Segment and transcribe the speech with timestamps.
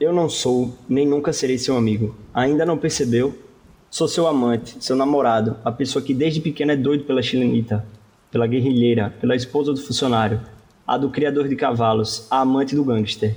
[0.00, 2.16] Eu não sou, nem nunca serei seu amigo.
[2.32, 3.38] Ainda não percebeu?
[3.90, 7.84] Sou seu amante, seu namorado, a pessoa que desde pequena é doido pela chilenita,
[8.30, 10.40] pela guerrilheira, pela esposa do funcionário,
[10.86, 13.36] a do criador de cavalos, a amante do gangster.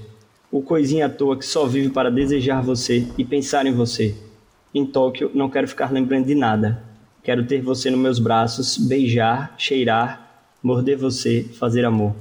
[0.50, 4.16] O coisinha à toa que só vive para desejar você e pensar em você.
[4.74, 6.82] Em Tóquio, não quero ficar lembrando de nada.
[7.22, 12.16] Quero ter você nos meus braços, beijar, cheirar, morder você, fazer amor.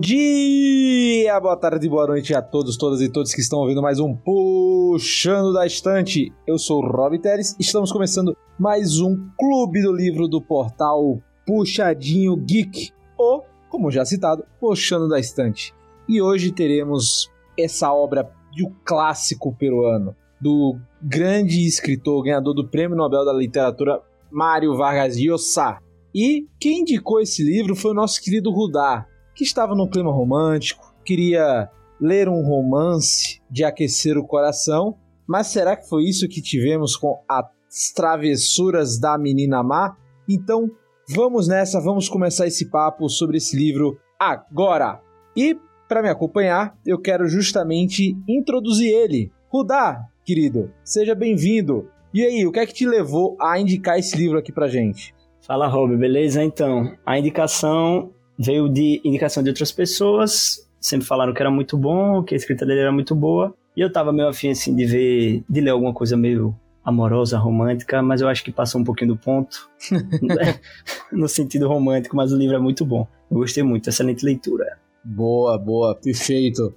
[0.00, 4.16] Dia, boa tarde, boa noite a todos, todas e todos que estão ouvindo mais um
[4.16, 6.32] Puxando da Estante.
[6.46, 12.34] Eu sou o Rob Teres, estamos começando mais um Clube do Livro do portal Puxadinho
[12.34, 15.74] Geek, ou, como já citado, Puxando da Estante.
[16.08, 22.96] E hoje teremos essa obra de um clássico peruano, do grande escritor, ganhador do Prêmio
[22.96, 25.76] Nobel da Literatura, Mário Vargas Llosa.
[26.14, 29.06] E quem indicou esse livro foi o nosso querido Rudá,
[29.40, 35.74] que estava num clima romântico, queria ler um romance de aquecer o coração, mas será
[35.74, 39.96] que foi isso que tivemos com as travessuras da menina má?
[40.28, 40.70] Então,
[41.08, 45.00] vamos nessa, vamos começar esse papo sobre esse livro agora.
[45.34, 45.56] E
[45.88, 49.32] para me acompanhar, eu quero justamente introduzir ele.
[49.48, 51.88] Rudá, querido, seja bem-vindo.
[52.12, 55.14] E aí, o que é que te levou a indicar esse livro aqui pra gente?
[55.40, 56.44] Fala, Rob, beleza?
[56.44, 62.22] Então, a indicação veio de indicação de outras pessoas, sempre falaram que era muito bom,
[62.22, 65.44] que a escrita dele era muito boa, e eu tava meio afim, assim, de ver,
[65.48, 69.20] de ler alguma coisa meio amorosa, romântica, mas eu acho que passou um pouquinho do
[69.20, 69.68] ponto,
[71.12, 73.06] no sentido romântico, mas o livro é muito bom.
[73.30, 74.78] Eu gostei muito, excelente leitura.
[75.04, 76.72] Boa, boa, perfeito.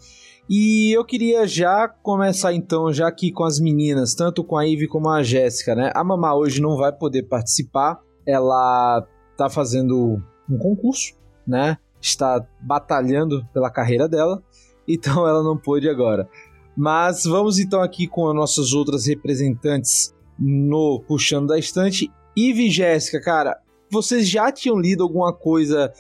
[0.49, 4.87] E eu queria já começar então, já aqui com as meninas, tanto com a Ivy
[4.87, 5.91] como a Jéssica, né?
[5.95, 9.07] A Mamá hoje não vai poder participar, ela
[9.37, 11.77] tá fazendo um concurso né?
[12.01, 14.43] Está batalhando pela carreira dela,
[14.87, 16.27] então ela não pôde agora.
[16.75, 22.11] Mas vamos então aqui com as nossas outras representantes no Puxando da Estante.
[22.35, 23.59] Ive e Jéssica, cara,
[23.91, 25.93] vocês já tinham lido alguma coisa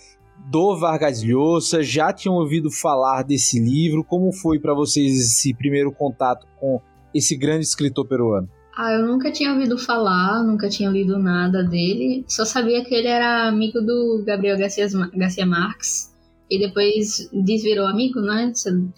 [0.49, 1.83] do Vargas Llosa?
[1.83, 4.03] Já tinham ouvido falar desse livro?
[4.03, 6.81] Como foi para vocês esse primeiro contato com
[7.13, 8.49] esse grande escritor peruano?
[8.75, 12.25] Ah, eu nunca tinha ouvido falar, nunca tinha lido nada dele.
[12.27, 16.11] Só sabia que ele era amigo do Gabriel Garcia, Garcia Marques.
[16.49, 18.51] E depois desvirou amigo, né?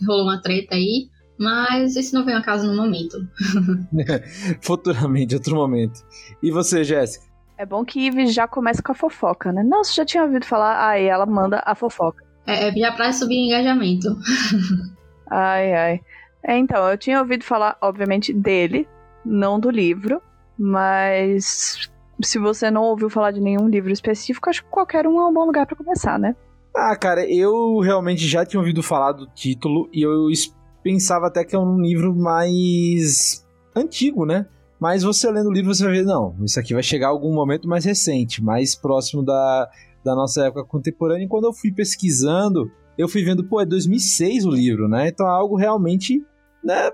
[0.08, 1.09] Rolou uma treta aí.
[1.38, 3.18] Mas esse não vem a caso no momento.
[4.62, 6.02] Futuramente, outro momento.
[6.41, 7.25] E você, Jéssica?
[7.58, 9.62] É bom que Ives já começa com a fofoca, né?
[9.62, 10.90] Nossa, já tinha ouvido falar.
[10.90, 12.24] Aí ela manda a fofoca.
[12.47, 14.16] É, é já pra subir engajamento.
[15.30, 16.02] ai, ai.
[16.41, 18.88] É, então, eu tinha ouvido falar, obviamente, dele,
[19.25, 20.22] não do livro,
[20.58, 21.90] mas
[22.22, 25.34] se você não ouviu falar de nenhum livro específico, acho que qualquer um é um
[25.34, 26.36] bom lugar para começar, né?
[26.75, 30.28] Ah, cara, eu realmente já tinha ouvido falar do título e eu
[30.84, 34.46] pensava até que é um livro mais antigo, né?
[34.80, 37.34] Mas você lendo o livro, você vai ver, não, isso aqui vai chegar a algum
[37.34, 39.69] momento mais recente, mais próximo da,
[40.03, 41.25] da nossa época contemporânea.
[41.25, 45.08] E quando eu fui pesquisando, eu fui vendo, pô, é 2006 o livro, né?
[45.08, 46.22] Então é algo realmente,
[46.64, 46.91] né,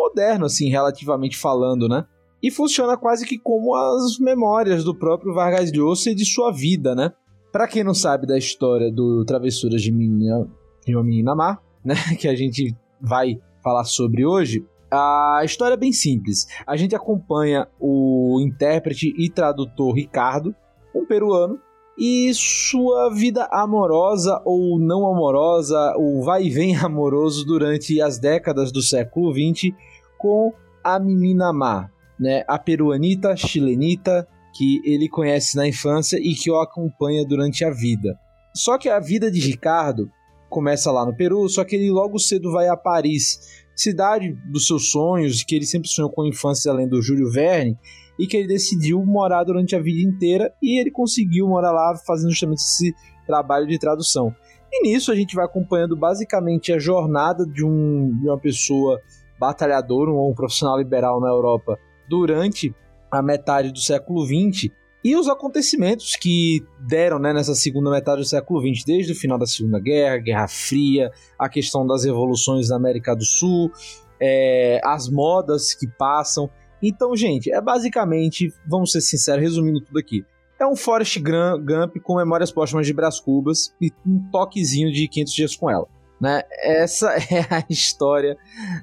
[0.00, 2.04] moderno, assim, relativamente falando, né?
[2.42, 6.94] E funciona quase que como as memórias do próprio Vargas Llosa e de sua vida,
[6.94, 7.12] né?
[7.52, 10.48] Para quem não sabe da história do Travessuras de, Menina,
[10.86, 11.94] de uma Menina Má, né?
[12.18, 16.46] Que a gente vai falar sobre hoje, a história é bem simples.
[16.66, 20.54] A gente acompanha o intérprete e tradutor Ricardo,
[20.94, 21.60] um peruano,
[22.00, 28.72] e sua vida amorosa ou não amorosa, o vai e vem amoroso durante as décadas
[28.72, 29.74] do século XX
[30.20, 30.52] com
[30.84, 32.44] a menina má, né?
[32.46, 38.18] A peruanita, chilenita, que ele conhece na infância e que o acompanha durante a vida.
[38.54, 40.10] Só que a vida de Ricardo
[40.48, 44.90] começa lá no Peru, só que ele logo cedo vai a Paris, cidade dos seus
[44.90, 47.78] sonhos, que ele sempre sonhou com a infância além do Júlio Verne,
[48.18, 52.30] e que ele decidiu morar durante a vida inteira e ele conseguiu morar lá fazendo
[52.30, 52.94] justamente esse
[53.26, 54.34] trabalho de tradução.
[54.70, 59.00] E nisso a gente vai acompanhando basicamente a jornada de, um, de uma pessoa
[59.40, 62.74] batalhador ou um profissional liberal na Europa durante
[63.10, 64.70] a metade do século XX
[65.02, 69.38] e os acontecimentos que deram né, nessa segunda metade do século XX, desde o final
[69.38, 73.72] da Segunda Guerra, Guerra Fria, a questão das revoluções na América do Sul,
[74.20, 76.50] é, as modas que passam.
[76.82, 80.22] Então, gente, é basicamente, vamos ser sinceros, resumindo tudo aqui,
[80.60, 85.32] É um Forrest Gump com memórias póstumas de Brás Cubas e um toquezinho de 500
[85.32, 85.88] dias com ela.
[86.20, 86.42] Né?
[86.62, 88.36] Essa é a história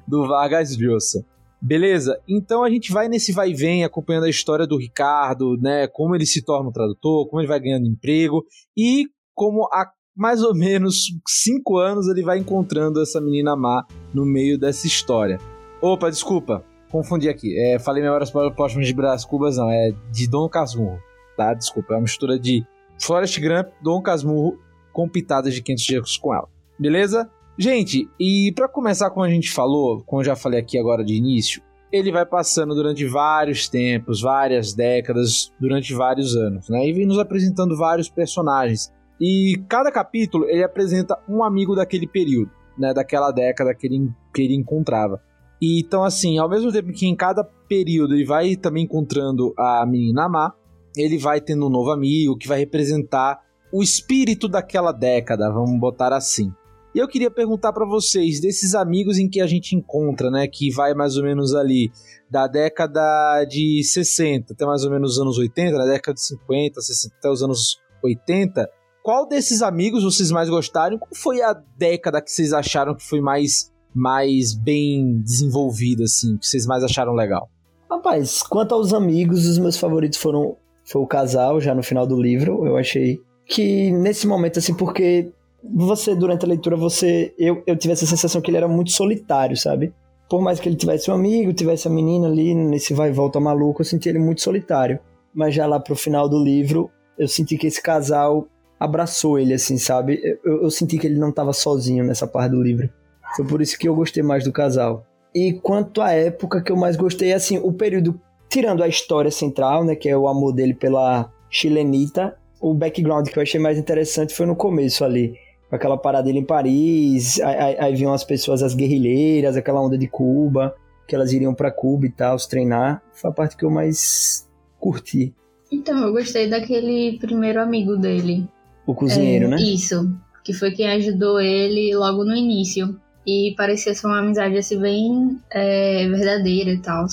[0.07, 1.25] do Vargas Llosa.
[1.62, 2.19] Beleza?
[2.28, 5.88] Então a gente vai nesse vai e vem acompanhando a história do Ricardo, né?
[5.88, 8.44] Como ele se torna um tradutor, como ele vai ganhando emprego
[8.78, 14.25] e como há mais ou menos cinco anos ele vai encontrando essa menina má no
[14.25, 15.39] meio dessa história.
[15.81, 17.56] Opa, desculpa, confundi aqui.
[17.60, 21.00] É, falei memórias póstumas de Brás Cubas, não, é de Dom Casmurro,
[21.36, 21.54] tá?
[21.54, 22.66] Desculpa, é uma mistura de
[23.00, 24.60] Forrest Gump, Dom Casmurro
[24.92, 26.48] com pitadas de 500 dias com ela.
[26.79, 27.29] Beleza?
[27.57, 31.15] Gente, e para começar, como a gente falou, como eu já falei aqui agora de
[31.15, 36.88] início, ele vai passando durante vários tempos, várias décadas, durante vários anos, né?
[36.88, 38.94] E vem nos apresentando vários personagens.
[39.19, 42.94] E cada capítulo ele apresenta um amigo daquele período, né?
[42.94, 45.21] Daquela década que ele, que ele encontrava.
[45.59, 49.83] E, então, assim, ao mesmo tempo que em cada período ele vai também encontrando a
[49.85, 50.53] menina má,
[50.95, 53.39] ele vai tendo um novo amigo que vai representar
[53.71, 56.51] o espírito daquela década, vamos botar assim.
[56.98, 60.72] E eu queria perguntar para vocês, desses amigos em que a gente encontra, né, que
[60.72, 61.92] vai mais ou menos ali
[62.28, 66.82] da década de 60 até mais ou menos os anos 80, na década de 50,
[66.82, 68.68] 60 até os anos 80,
[69.04, 70.98] qual desses amigos vocês mais gostaram?
[70.98, 76.48] Qual foi a década que vocês acharam que foi mais mais bem desenvolvida assim, que
[76.48, 77.48] vocês mais acharam legal?
[77.88, 82.20] Rapaz, quanto aos amigos, os meus favoritos foram foi o casal já no final do
[82.20, 82.66] livro.
[82.66, 85.32] Eu achei que nesse momento assim, porque
[85.63, 87.33] você, durante a leitura, você.
[87.38, 89.94] Eu, eu tive essa sensação que ele era muito solitário, sabe?
[90.30, 93.39] Por mais que ele tivesse um amigo, tivesse a menina ali, nesse vai e volta
[93.39, 95.00] maluco, eu senti ele muito solitário.
[95.33, 98.48] Mas já lá pro final do livro, eu senti que esse casal
[98.80, 100.19] abraçou ele, assim, sabe?
[100.44, 102.89] Eu, eu senti que ele não estava sozinho nessa parte do livro.
[103.36, 105.06] Foi por isso que eu gostei mais do casal.
[105.33, 108.19] E quanto à época que eu mais gostei, assim, o período,
[108.50, 113.38] tirando a história central, né, que é o amor dele pela chilenita, o background que
[113.38, 115.36] eu achei mais interessante foi no começo ali
[115.72, 119.98] aquela parada dele em Paris, aí, aí, aí vinham as pessoas, as guerrilheiras, aquela onda
[119.98, 120.75] de Cuba,
[121.08, 123.02] que elas iriam para Cuba e tal, se treinar.
[123.14, 124.48] Foi a parte que eu mais
[124.80, 125.34] curti.
[125.72, 128.48] Então, eu gostei daquele primeiro amigo dele.
[128.86, 129.58] O cozinheiro, é, né?
[129.58, 130.10] Isso,
[130.44, 133.00] que foi quem ajudou ele logo no início.
[133.25, 137.06] E parecia ser uma amizade assim bem é, verdadeira e tal.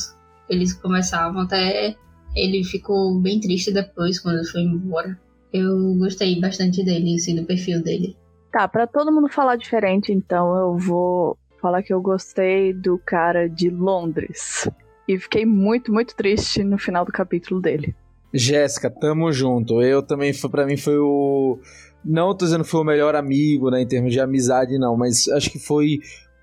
[0.48, 1.96] Eles começavam até.
[2.36, 5.18] Ele ficou bem triste depois quando ele foi embora.
[5.52, 8.16] Eu gostei bastante dele, assim, do perfil dele.
[8.54, 13.48] Tá, para todo mundo falar diferente, então eu vou falar que eu gostei do cara
[13.48, 14.70] de Londres.
[15.08, 17.96] E fiquei muito, muito triste no final do capítulo dele.
[18.32, 19.82] Jéssica, tamo junto.
[19.82, 21.58] Eu também, para mim, foi o.
[22.04, 25.26] Não tô dizendo que foi o melhor amigo, né, em termos de amizade, não, mas
[25.26, 25.98] acho que foi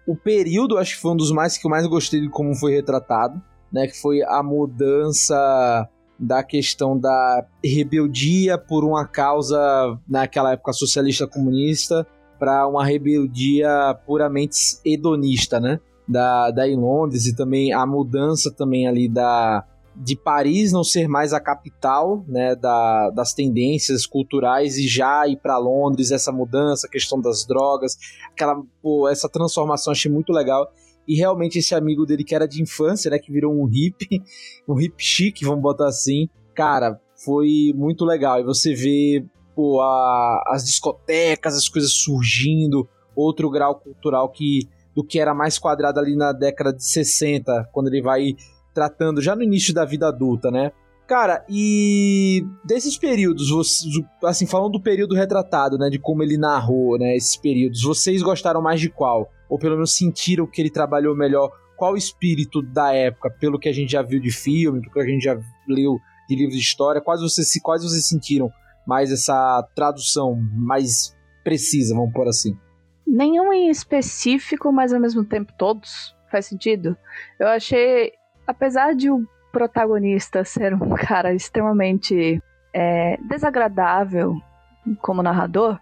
[0.05, 2.73] o período, acho que foi um dos mais que eu mais gostei de como foi
[2.73, 3.41] retratado,
[3.71, 5.87] né, que foi a mudança
[6.21, 9.59] da questão da rebeldia por uma causa
[10.07, 12.05] naquela época socialista comunista
[12.37, 15.79] para uma rebeldia puramente hedonista, né?
[16.07, 19.65] Da, da em Londres e também a mudança também ali da
[19.95, 25.37] de Paris não ser mais a capital né, da, das tendências culturais e já ir
[25.37, 27.97] para Londres, essa mudança, a questão das drogas,
[28.31, 30.71] aquela pô, essa transformação achei muito legal.
[31.07, 34.21] E realmente esse amigo dele que era de infância, né, que virou um hippie,
[34.67, 38.39] um hippie chique, vamos botar assim, cara, foi muito legal.
[38.39, 45.03] E você vê pô, a, as discotecas, as coisas surgindo, outro grau cultural que do
[45.03, 48.35] que era mais quadrado ali na década de 60, quando ele vai
[48.73, 50.71] tratando já no início da vida adulta, né?
[51.07, 53.49] Cara, e desses períodos,
[54.23, 58.61] assim, falando do período retratado, né, de como ele narrou, né, esses períodos, vocês gostaram
[58.61, 59.29] mais de qual?
[59.51, 61.51] Ou pelo menos sentiram que ele trabalhou melhor?
[61.75, 64.99] Qual o espírito da época, pelo que a gente já viu de filme, pelo que
[65.01, 67.01] a gente já leu de livros de história?
[67.01, 68.49] Quais vocês, quais vocês sentiram
[68.87, 72.57] mais essa tradução mais precisa, vamos por assim?
[73.05, 76.15] Nenhum em específico, mas ao mesmo tempo todos.
[76.31, 76.95] Faz sentido?
[77.37, 78.13] Eu achei,
[78.47, 82.41] apesar de o protagonista ser um cara extremamente
[82.73, 84.33] é, desagradável
[85.01, 85.77] como narrador,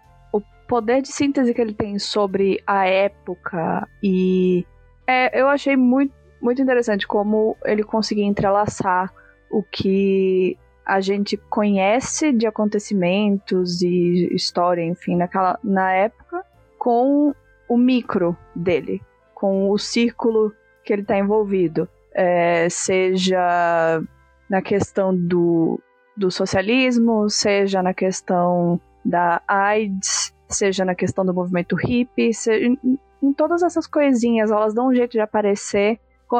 [0.70, 4.64] poder de síntese que ele tem sobre a época e
[5.04, 9.12] é, eu achei muito, muito interessante como ele conseguia entrelaçar
[9.50, 16.46] o que a gente conhece de acontecimentos e história, enfim, naquela, na época,
[16.78, 17.34] com
[17.68, 19.02] o micro dele,
[19.34, 21.88] com o círculo que ele está envolvido.
[22.14, 24.00] É, seja
[24.48, 25.80] na questão do,
[26.16, 32.78] do socialismo, seja na questão da AIDS, seja na questão do movimento hippie, seja, em,
[33.22, 35.98] em todas essas coisinhas, elas dão um jeito de aparecer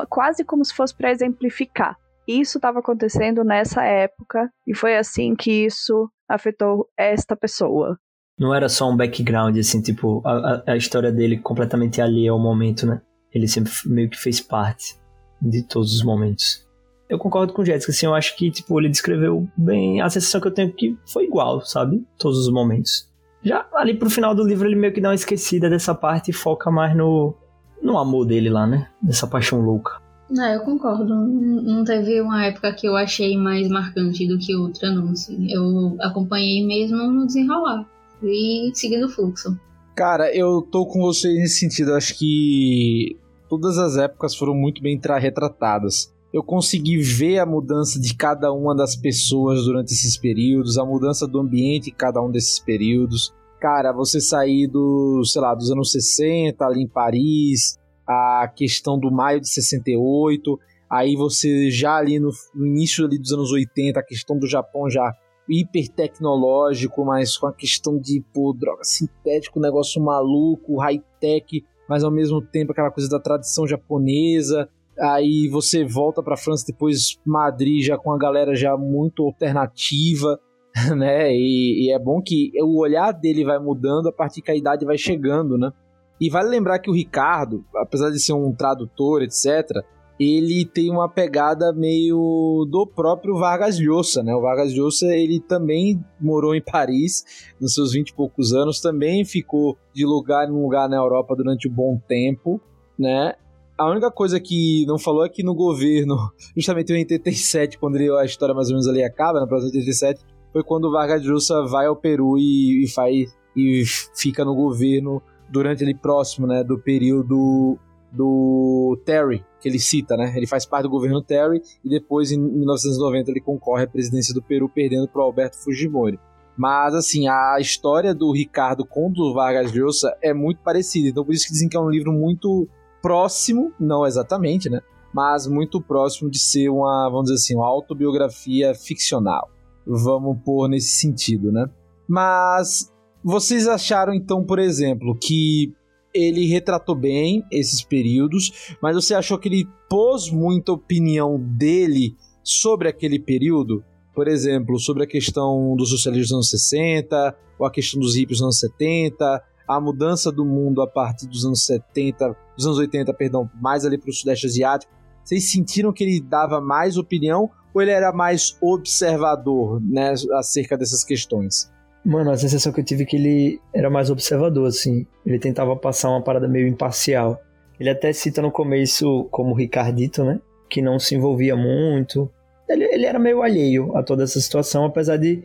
[0.09, 1.97] quase como se fosse para exemplificar
[2.31, 7.99] isso estava acontecendo nessa época e foi assim que isso afetou esta pessoa.
[8.39, 12.87] Não era só um background, assim, tipo, a, a história dele completamente alheia ao momento,
[12.87, 13.03] né?
[13.35, 14.99] Ele sempre meio que fez parte
[15.43, 16.67] de todos os momentos.
[17.09, 20.01] Eu concordo com o Jéssica, assim, eu acho que, tipo, ele descreveu bem.
[20.01, 22.07] A sensação que eu tenho que foi igual, sabe?
[22.17, 23.10] Todos os momentos.
[23.43, 26.35] Já ali pro final do livro ele meio que dá uma esquecida dessa parte e
[26.35, 27.35] foca mais no,
[27.83, 28.89] no amor dele lá, né?
[29.01, 30.01] Dessa paixão louca.
[30.31, 31.13] Não, eu concordo.
[31.15, 35.11] Não teve uma época que eu achei mais marcante do que outra, não.
[35.11, 35.53] Assim.
[35.53, 37.85] Eu acompanhei mesmo no desenrolar.
[38.23, 39.59] E seguindo o fluxo.
[39.97, 41.91] Cara, eu tô com você nesse sentido.
[41.91, 43.17] Eu acho que
[43.49, 46.15] todas as épocas foram muito bem retratadas.
[46.33, 51.27] Eu consegui ver a mudança de cada uma das pessoas durante esses períodos, a mudança
[51.27, 53.35] do ambiente em cada um desses períodos.
[53.61, 59.11] Cara, você sair do, sei lá, dos anos 60 ali em Paris, a questão do
[59.11, 60.59] maio de 68,
[60.89, 64.89] aí você já ali no, no início ali dos anos 80, a questão do Japão
[64.89, 65.13] já
[65.49, 72.05] hiper tecnológico, mas com a questão de pô, droga sintética, um negócio maluco, high-tech, mas
[72.05, 74.69] ao mesmo tempo aquela coisa da tradição japonesa.
[75.01, 80.39] Aí você volta para França depois Madrid já com a galera já muito alternativa,
[80.97, 81.33] né?
[81.33, 84.85] E, e, é bom que o olhar dele vai mudando a partir que a idade
[84.85, 85.73] vai chegando, né?
[86.21, 89.83] E vale lembrar que o Ricardo, apesar de ser um tradutor, etc.,
[90.19, 94.35] ele tem uma pegada meio do próprio Vargas Llosa, né?
[94.35, 97.25] O Vargas Llosa, ele também morou em Paris
[97.59, 101.71] nos seus 20 e poucos anos, também ficou de lugar em lugar na Europa durante
[101.71, 102.61] um bom tempo,
[102.99, 103.35] né?
[103.81, 106.15] A única coisa que não falou é que no governo,
[106.55, 110.23] justamente em 87, quando ele, a história mais ou menos ali acaba, na próxima 87,
[110.53, 113.83] foi quando o Vargas Llosa vai ao Peru e, e faz e
[114.15, 117.79] fica no governo durante ele próximo, né, do período
[118.13, 120.35] do Terry, que ele cita, né?
[120.37, 124.43] Ele faz parte do governo Terry e depois, em 1990, ele concorre à presidência do
[124.43, 126.21] Peru, perdendo para Alberto Fujimori.
[126.55, 131.09] Mas, assim, a história do Ricardo com o do Vargas Llosa é muito parecida.
[131.09, 132.69] Então, por isso que dizem que é um livro muito
[133.03, 134.81] próximo, não exatamente, né?
[135.13, 139.51] Mas muito próximo de ser uma, vamos dizer assim, uma autobiografia ficcional.
[139.87, 141.69] Vamos pôr nesse sentido, né?
[142.09, 142.93] Mas
[143.23, 145.73] vocês acharam então, por exemplo, que
[146.15, 152.89] ele retratou bem esses períodos, mas você achou que ele pôs muita opinião dele sobre
[152.89, 153.85] aquele período?
[154.15, 158.39] Por exemplo, sobre a questão do socialismo dos anos 60, ou a questão dos hippies
[158.39, 163.13] dos anos 70, a mudança do mundo a partir dos anos 70, dos anos 80,
[163.15, 164.93] perdão, mais ali para o Sudeste Asiático.
[165.25, 171.05] Vocês sentiram que ele dava mais opinião ou ele era mais observador, né, acerca dessas
[171.05, 171.71] questões?
[172.05, 175.07] Mano, a sensação que eu tive é que ele era mais observador, assim.
[175.25, 177.41] Ele tentava passar uma parada meio imparcial.
[177.79, 180.41] Ele até cita no começo como Ricardito, né?
[180.69, 182.31] Que não se envolvia muito.
[182.69, 185.43] Ele, ele era meio alheio a toda essa situação, apesar de,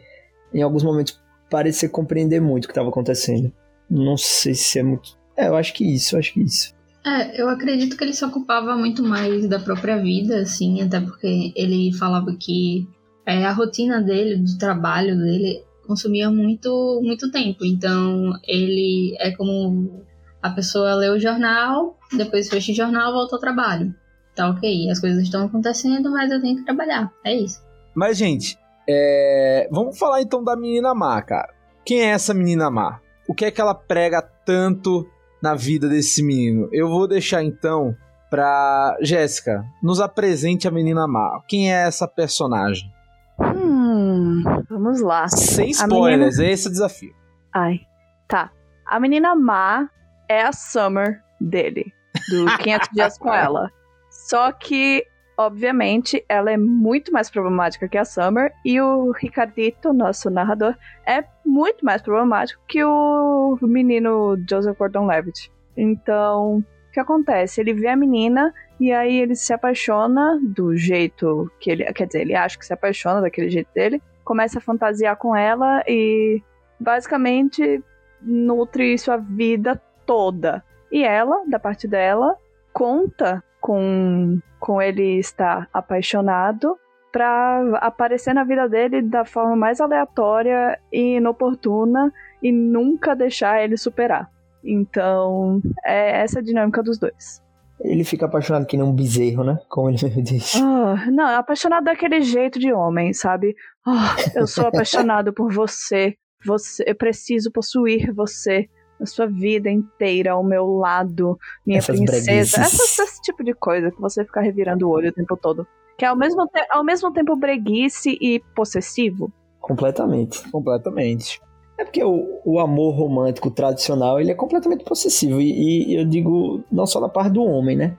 [0.53, 3.51] em alguns momentos, parecer compreender muito o que estava acontecendo.
[3.89, 5.17] Não sei se é muito.
[5.35, 6.74] É, eu acho que isso, eu acho que isso.
[7.05, 11.53] É, eu acredito que ele se ocupava muito mais da própria vida, assim, até porque
[11.55, 12.87] ele falava que
[13.25, 17.63] é, a rotina dele, do trabalho dele, consumia muito, muito tempo.
[17.63, 20.03] Então, ele é como
[20.41, 23.93] a pessoa lê o jornal, depois fecha o jornal, volta ao trabalho.
[24.35, 27.13] Tá ok, as coisas estão acontecendo, mas eu tenho que trabalhar.
[27.23, 27.63] É isso.
[27.93, 28.57] Mas, gente,
[28.89, 29.69] é...
[29.71, 31.53] vamos falar então da menina má, cara.
[31.85, 32.99] Quem é essa menina má?
[33.27, 35.07] O que é que ela prega tanto
[35.45, 36.67] na vida desse menino?
[36.71, 37.95] Eu vou deixar então
[38.31, 39.63] pra Jéssica.
[39.83, 41.39] Nos apresente a menina má.
[41.47, 42.91] Quem é essa personagem?
[43.39, 45.27] Hum, vamos lá.
[45.27, 46.51] Sem spoilers, menina...
[46.51, 47.13] esse é o desafio.
[47.53, 47.81] Ai,
[48.27, 48.51] tá.
[48.87, 49.87] A menina má
[50.27, 51.93] é a Summer dele,
[52.31, 53.69] do 500 Dias com Ela.
[54.09, 55.05] Só que,
[55.37, 60.75] obviamente, ela é muito mais problemática que a Summer e o Ricardito, nosso narrador,
[61.05, 65.51] é muito mais problemático que o menino Joseph Gordon-Levitt.
[65.75, 67.59] Então, o que acontece?
[67.59, 71.83] Ele vê a menina e aí ele se apaixona do jeito que ele.
[71.93, 74.01] Quer dizer, ele acha que se apaixona daquele jeito dele.
[74.23, 76.41] Começa a fantasiar com ela e
[76.79, 77.83] basicamente
[78.21, 80.63] nutre sua vida toda.
[80.91, 82.37] E ela, da parte dela,
[82.73, 86.77] conta com, com ele estar apaixonado
[87.11, 93.75] para aparecer na vida dele da forma mais aleatória e inoportuna e nunca deixar ele
[93.75, 94.29] superar.
[94.63, 97.41] Então, é essa a dinâmica dos dois.
[97.81, 99.57] Ele fica apaixonado que nem um bezerro, né?
[99.67, 100.53] Como ele mesmo diz.
[100.57, 103.55] Oh, não, é apaixonado daquele jeito de homem, sabe?
[103.83, 106.13] Oh, eu sou apaixonado por você.
[106.45, 112.61] Você, eu preciso possuir você a sua vida inteira ao meu lado, minha Essas princesa.
[112.61, 115.67] Essa, esse tipo de coisa que você fica revirando o olho o tempo todo.
[115.97, 119.31] Que é ao mesmo, te ao mesmo tempo breguice e possessivo.
[119.59, 120.49] Completamente.
[120.51, 121.41] Completamente.
[121.77, 125.41] É porque o, o amor romântico tradicional, ele é completamente possessivo.
[125.41, 127.97] E, e eu digo, não só da parte do homem, né?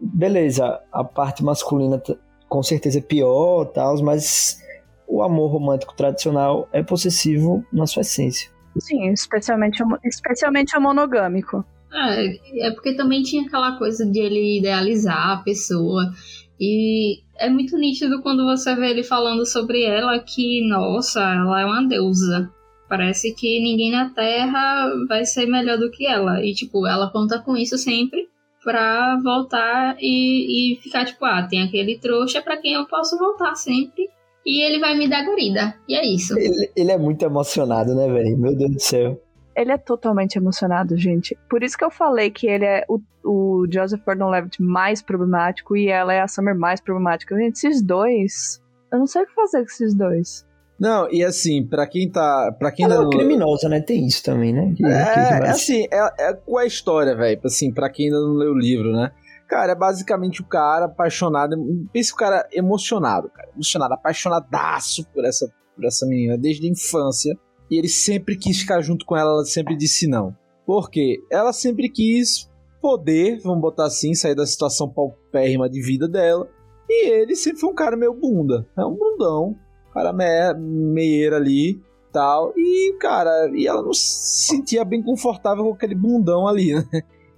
[0.00, 2.02] Beleza, a parte masculina
[2.48, 4.60] com certeza é pior, tal, mas
[5.06, 8.50] o amor romântico tradicional é possessivo na sua essência.
[8.78, 11.64] Sim, especialmente, especialmente o monogâmico.
[11.92, 16.12] É, é porque também tinha aquela coisa de ele idealizar a pessoa.
[16.58, 21.64] E é muito nítido quando você vê ele falando sobre ela que, nossa, ela é
[21.64, 22.50] uma deusa.
[22.88, 26.44] Parece que ninguém na Terra vai ser melhor do que ela.
[26.44, 28.28] E, tipo, ela conta com isso sempre
[28.62, 33.54] pra voltar e, e ficar, tipo, ah, tem aquele trouxa pra quem eu posso voltar
[33.54, 34.08] sempre.
[34.50, 35.76] E ele vai me dar guarida.
[35.88, 36.36] E é isso.
[36.36, 38.36] Ele, ele é muito emocionado, né, velho?
[38.36, 39.22] Meu Deus do céu.
[39.54, 41.38] Ele é totalmente emocionado, gente.
[41.48, 45.86] Por isso que eu falei que ele é o, o Joseph Gordon-Levitt mais problemático e
[45.86, 47.36] ela é a Summer mais problemática.
[47.36, 48.60] Gente, esses dois...
[48.92, 50.44] Eu não sei o que fazer com esses dois.
[50.80, 52.52] Não, e assim, para quem tá.
[52.58, 53.80] para quem Ela é criminosa, né?
[53.80, 54.72] Tem isso também, né?
[54.74, 57.38] Que, é, que é assim, é, é qual é a história, velho?
[57.44, 59.12] Assim, pra quem ainda não leu o livro, né?
[59.50, 61.56] Cara, é basicamente o cara apaixonado.
[61.92, 63.50] Pensa o cara emocionado, cara.
[63.52, 67.36] Emocionado, apaixonadaço por essa, por essa menina desde a infância.
[67.68, 70.36] E ele sempre quis ficar junto com ela, ela sempre disse não.
[70.64, 71.18] Por quê?
[71.28, 72.48] Ela sempre quis
[72.80, 76.48] poder, vamos botar assim, sair da situação paupérrima de vida dela.
[76.88, 78.64] E ele sempre foi um cara meio bunda.
[78.78, 79.56] É um bundão
[79.92, 81.80] cara me, meieira ali
[82.12, 82.52] tal.
[82.56, 86.84] E, cara, e ela não se sentia bem confortável com aquele bundão ali, né?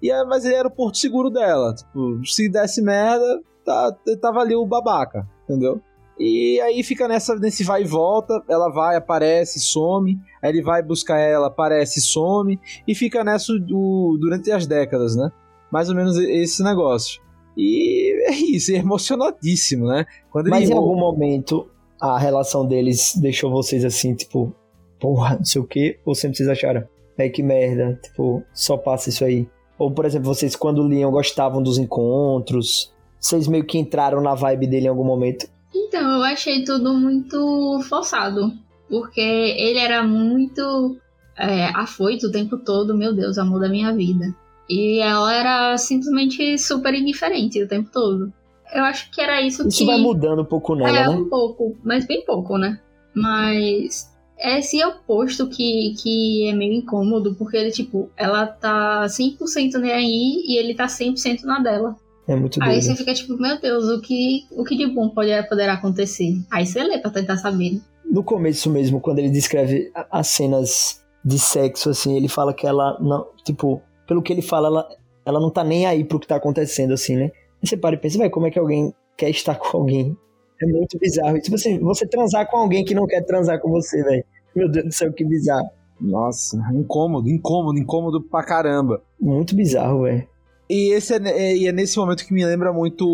[0.03, 1.75] E, mas ele era o porto seguro dela.
[1.75, 5.81] Tipo, se desse merda, tá, tava ali o babaca, entendeu?
[6.19, 10.83] E aí fica nessa, nesse vai e volta, ela vai, aparece, some, aí ele vai
[10.83, 15.31] buscar ela, aparece, some, e fica nessa do, durante as décadas, né?
[15.71, 17.21] Mais ou menos esse negócio.
[17.57, 20.07] E é isso, é emocionadíssimo, né?
[20.31, 21.69] Quando Mas em algum momento
[22.01, 24.55] a relação deles deixou vocês assim, tipo,
[25.01, 26.85] porra, não sei o que, ou sempre vocês acharam,
[27.17, 29.49] é que merda, tipo, só passa isso aí.
[29.83, 34.69] Ou, por exemplo, vocês quando liam gostavam dos encontros, vocês meio que entraram na vibe
[34.69, 35.49] dele em algum momento?
[35.75, 38.53] Então, eu achei tudo muito forçado,
[38.89, 40.97] porque ele era muito
[41.37, 44.33] é, afoito o tempo todo, meu Deus, amor da minha vida.
[44.71, 48.33] E ela era simplesmente super indiferente o tempo todo.
[48.73, 49.83] Eu acho que era isso, isso que.
[49.83, 51.09] Isso vai mudando um pouco nela, é, né?
[51.09, 52.79] um pouco, mas bem pouco, né?
[53.13, 54.12] Mas
[54.43, 60.45] esse oposto que, que é meio incômodo, porque ele, tipo, ela tá 100% nem aí
[60.47, 61.97] e ele tá 100% na dela.
[62.27, 62.71] É muito doido.
[62.71, 66.35] Aí você fica tipo, meu Deus, o que, o que de bom pode, poderá acontecer?
[66.51, 67.81] Aí você lê pra tentar saber.
[68.05, 72.99] No começo mesmo, quando ele descreve as cenas de sexo, assim, ele fala que ela
[73.01, 74.89] não, tipo, pelo que ele fala, ela,
[75.25, 77.31] ela não tá nem aí pro que tá acontecendo, assim, né?
[77.63, 80.17] E você para e pensa, vai, como é que alguém quer estar com alguém?
[80.61, 81.41] É muito bizarro.
[81.41, 84.25] tipo assim, você transar com alguém que não quer transar com você, velho.
[84.55, 85.69] Meu Deus do céu, que bizarro.
[86.01, 89.03] Nossa, incômodo, incômodo, incômodo pra caramba.
[89.21, 90.27] Muito bizarro, velho.
[90.69, 93.05] E esse é, é, é, nesse momento que me lembra muito,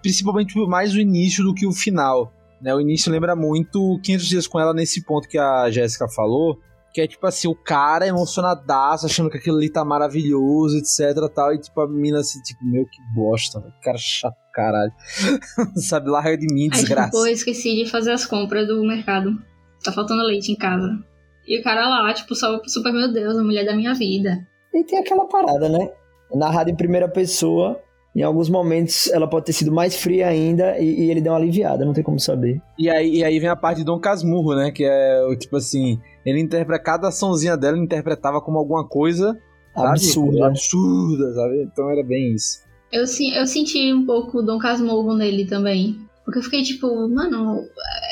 [0.00, 2.32] principalmente mais o início do que o final.
[2.62, 2.74] Né?
[2.74, 6.58] O início lembra muito 500 dias com ela nesse ponto que a Jéssica falou,
[6.94, 11.28] que é tipo assim, o cara é emocionadaço, achando que aquilo ali tá maravilhoso, etc
[11.34, 11.52] tal.
[11.52, 13.72] E tipo, a mina assim, tipo, meu, que bosta, né?
[13.82, 14.92] cara chato, caralho.
[15.76, 17.02] Sabe, larga de mim, desgraça.
[17.02, 19.36] Aí, tipo, eu esqueci de fazer as compras do mercado.
[19.84, 20.98] Tá faltando leite em casa.
[21.46, 24.46] E o cara lá, tipo, só super, meu Deus, a mulher da minha vida.
[24.72, 25.90] E tem aquela parada, né?
[26.34, 27.80] Narrado em primeira pessoa,
[28.16, 31.38] em alguns momentos ela pode ter sido mais fria ainda e, e, ele deu uma
[31.38, 32.60] aliviada, não tem como saber.
[32.78, 34.70] E aí, e aí vem a parte de Dom Casmurro, né?
[34.70, 39.38] Que é tipo assim, ele interpreta cada açãozinha dela, ele interpretava como alguma coisa
[39.74, 40.38] absurda.
[40.38, 40.50] Sabe?
[40.50, 41.62] Absurda, sabe?
[41.62, 42.62] Então era bem isso.
[42.92, 46.03] Eu, eu senti um pouco Dom Casmurro nele também.
[46.24, 47.62] Porque eu fiquei tipo, mano,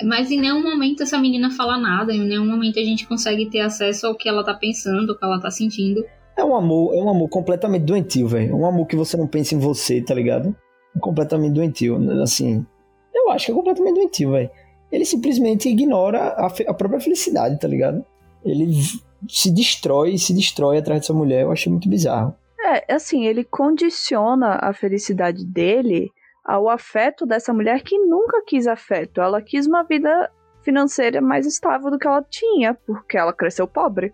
[0.04, 3.60] mas em nenhum momento essa menina fala nada, em nenhum momento a gente consegue ter
[3.60, 6.04] acesso ao que ela tá pensando, ao que ela tá sentindo.
[6.36, 8.52] É um amor, é um amor completamente doentio, velho.
[8.52, 10.54] É um amor que você não pensa em você, tá ligado?
[10.94, 12.22] É completamente doentio.
[12.22, 12.66] Assim,
[13.14, 14.50] eu acho que é completamente doentio, velho
[14.92, 18.04] ele simplesmente ignora a, a, própria felicidade, tá ligado?
[18.44, 18.74] Ele
[19.26, 21.42] se destrói, se destrói atrás dessa mulher.
[21.42, 22.34] Eu achei muito bizarro.
[22.60, 26.10] É, assim, ele condiciona a felicidade dele
[26.44, 29.20] ao afeto dessa mulher que nunca quis afeto.
[29.20, 30.30] Ela quis uma vida
[30.62, 34.12] financeira mais estável do que ela tinha, porque ela cresceu pobre.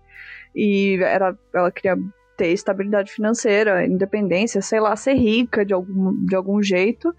[0.54, 1.96] E era, ela queria
[2.36, 7.14] ter estabilidade financeira, independência, sei lá, ser rica de algum, de algum jeito.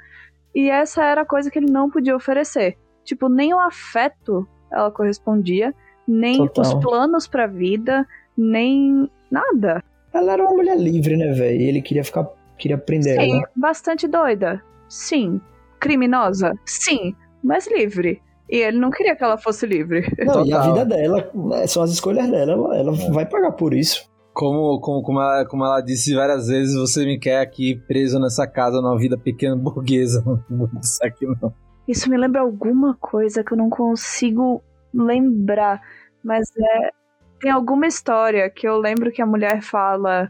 [0.54, 2.78] E essa era a coisa que ele não podia oferecer.
[3.04, 5.74] Tipo, nem o afeto ela correspondia,
[6.08, 6.64] nem Total.
[6.64, 9.84] os planos pra vida, nem nada.
[10.14, 11.62] Ela era uma mulher livre, né, velho?
[11.62, 12.28] Ele queria ficar.
[12.58, 13.50] queria aprender Sim, ela.
[13.56, 14.64] bastante doida.
[14.90, 15.40] Sim.
[15.80, 16.54] criminosa?
[16.66, 18.22] Sim, mas livre.
[18.50, 20.02] E ele não queria que ela fosse livre.
[20.26, 20.74] Não, e a Total.
[20.74, 24.10] vida dela, né, são as escolhas dela, ela, ela vai pagar por isso.
[24.34, 28.48] Como, como, como, ela, como ela disse várias vezes, você me quer aqui preso nessa
[28.48, 30.24] casa numa vida pequena burguesa.
[30.50, 31.54] Não vou disso aqui não.
[31.88, 34.62] Isso me lembra alguma coisa que eu não consigo
[34.94, 35.82] lembrar,
[36.24, 36.92] mas é
[37.40, 40.30] tem alguma história que eu lembro que a mulher fala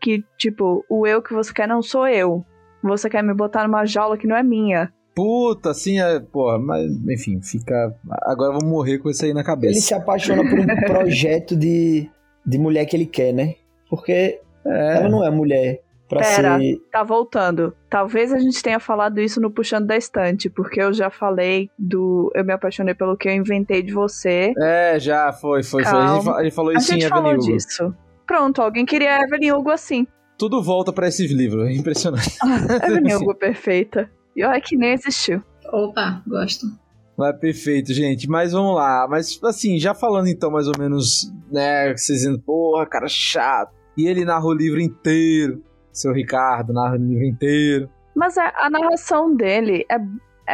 [0.00, 2.44] que tipo, o eu que você quer não sou eu.
[2.82, 4.92] Você quer me botar numa jaula que não é minha.
[5.14, 7.94] Puta, assim, é, porra, mas enfim, fica.
[8.22, 9.80] Agora eu vou morrer com isso aí na Ele cabeça.
[9.80, 12.08] se apaixona por um projeto de,
[12.46, 13.54] de mulher que ele quer, né?
[13.88, 16.58] Porque É, ela não é mulher pra Pera.
[16.58, 16.76] ser.
[16.92, 17.74] Tá voltando.
[17.90, 22.30] Talvez a gente tenha falado isso no Puxando da Estante, porque eu já falei do
[22.34, 24.54] eu me apaixonei pelo que eu inventei de você.
[24.58, 25.92] é, já foi, foi, foi.
[26.00, 26.32] A gente, Calma.
[26.32, 27.42] fa- a gente falou A isso em gente Evelyn falou Hugo.
[27.52, 27.94] disso.
[28.26, 30.06] Pronto, alguém queria a Evelyn Hugo assim.
[30.40, 32.38] Tudo volta pra esses livros, é impressionante.
[32.42, 34.10] Ah, Evelyn Hugo perfeita.
[34.34, 35.42] E olha que nem existiu.
[35.70, 36.66] Opa, gosto.
[37.14, 38.26] Mas perfeito, gente.
[38.26, 39.06] Mas vamos lá.
[39.06, 41.94] Mas assim, já falando então mais ou menos, né?
[41.94, 43.74] Vocês dizendo, porra, cara chato.
[43.98, 45.62] E ele narra o livro inteiro.
[45.92, 47.90] Seu Ricardo narra o livro inteiro.
[48.16, 49.98] Mas a, a narração dele é,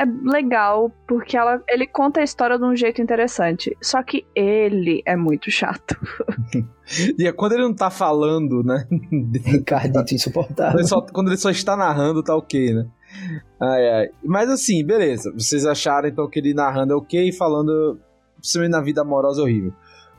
[0.02, 3.76] é legal, porque ela, ele conta a história de um jeito interessante.
[3.82, 5.96] Só que ele é muito chato.
[7.18, 8.87] E é quando ele não tá falando, né?
[9.44, 10.70] Ricardito insuportável.
[10.70, 12.87] Quando ele só, quando ele só está narrando, tá ok, né?
[13.61, 14.09] Ai, ai.
[14.24, 15.32] Mas assim, beleza.
[15.32, 17.98] Vocês acharam então que ele narrando é ok, falando,
[18.38, 19.72] principalmente na vida amorosa, é horrível.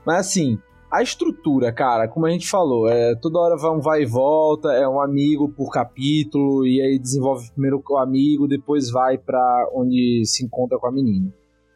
[0.05, 0.59] Mas assim,
[0.89, 4.69] a estrutura, cara, como a gente falou, é toda hora vai um vai e volta,
[4.69, 9.69] é um amigo por capítulo, e aí desenvolve primeiro com o amigo, depois vai pra
[9.73, 11.31] onde se encontra com a menina.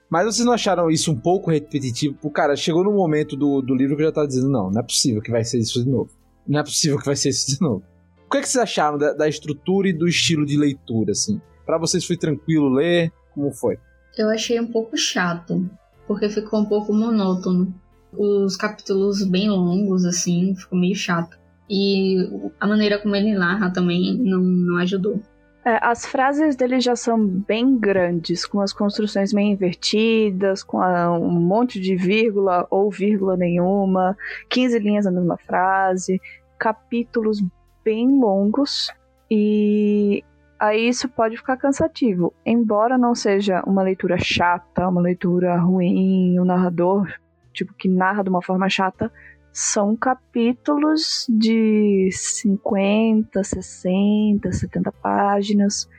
[0.09, 2.15] Mas vocês não acharam isso um pouco repetitivo?
[2.21, 4.83] Pô, cara, chegou no momento do, do livro que já tava dizendo, não, não é
[4.83, 6.11] possível que vai ser isso de novo.
[6.47, 7.83] Não é possível que vai ser isso de novo.
[8.27, 11.39] O que, é que vocês acharam da, da estrutura e do estilo de leitura, assim?
[11.65, 13.11] Pra vocês foi tranquilo ler?
[13.33, 13.77] Como foi?
[14.17, 15.65] Eu achei um pouco chato,
[16.07, 17.73] porque ficou um pouco monótono.
[18.17, 21.37] Os capítulos bem longos, assim, ficou meio chato.
[21.69, 22.17] E
[22.59, 25.21] a maneira como ele narra também não, não ajudou.
[25.63, 31.17] É, as frases dele já são bem grandes, com as construções meio invertidas, com a-
[31.17, 34.17] um monte de vírgula ou vírgula nenhuma,
[34.49, 36.19] 15 linhas na mesma frase,
[36.57, 37.41] capítulos
[37.85, 38.89] bem longos
[39.29, 40.23] e
[40.59, 42.33] aí isso pode ficar cansativo.
[42.45, 47.07] Embora não seja uma leitura chata, uma leitura ruim, o narrador
[47.53, 49.11] tipo que narra de uma forma chata,
[49.53, 55.89] são capítulos de 50, 60, 70 páginas.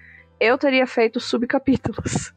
[0.40, 2.32] Eu teria feito subcapítulos.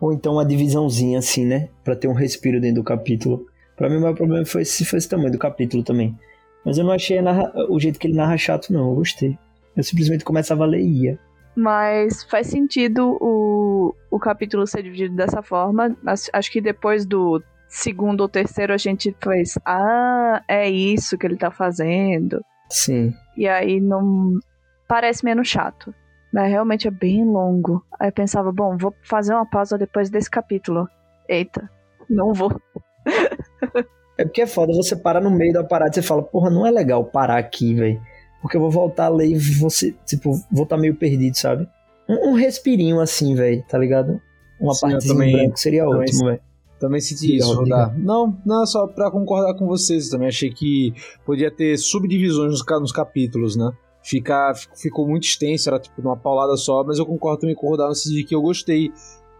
[0.00, 1.68] Ou então uma divisãozinha assim, né?
[1.84, 3.46] Pra ter um respiro dentro do capítulo.
[3.76, 6.16] Pra mim o maior problema foi esse, foi esse tamanho do capítulo também.
[6.64, 8.90] Mas eu não achei narra- o jeito que ele narra chato, não.
[8.90, 9.36] Eu gostei.
[9.76, 11.18] Eu simplesmente começava a ler e ia.
[11.56, 15.96] Mas faz sentido o, o capítulo ser dividido dessa forma.
[16.32, 19.58] Acho que depois do segundo ou terceiro a gente fez.
[19.64, 22.44] Ah, é isso que ele tá fazendo.
[22.70, 23.14] Sim.
[23.36, 24.38] E aí não.
[24.86, 25.94] Parece menos chato.
[26.32, 27.82] Mas realmente é bem longo.
[27.98, 30.86] Aí eu pensava, bom, vou fazer uma pausa depois desse capítulo.
[31.28, 31.68] Eita,
[32.08, 32.54] não vou.
[34.18, 36.66] É porque é foda, você para no meio da parada e você fala, porra, não
[36.66, 37.98] é legal parar aqui, velho.
[38.42, 41.66] Porque eu vou voltar a ler e você, tipo, vou estar meio perdido, sabe?
[42.06, 44.20] Um, um respirinho assim, velho, tá ligado?
[44.60, 46.40] Uma Sim, eu partezinha também- em branco seria ótimo, velho.
[46.82, 47.54] Também senti isso.
[47.54, 47.96] Rodar.
[47.96, 50.26] Não, não, só pra concordar com vocês também.
[50.26, 50.92] Achei que
[51.24, 53.70] podia ter subdivisões nos, nos capítulos, né?
[54.02, 57.68] Fica, fic- ficou muito extenso, era tipo numa paulada só, mas eu concordo também com
[57.68, 58.90] o Rodar no sentido de que eu gostei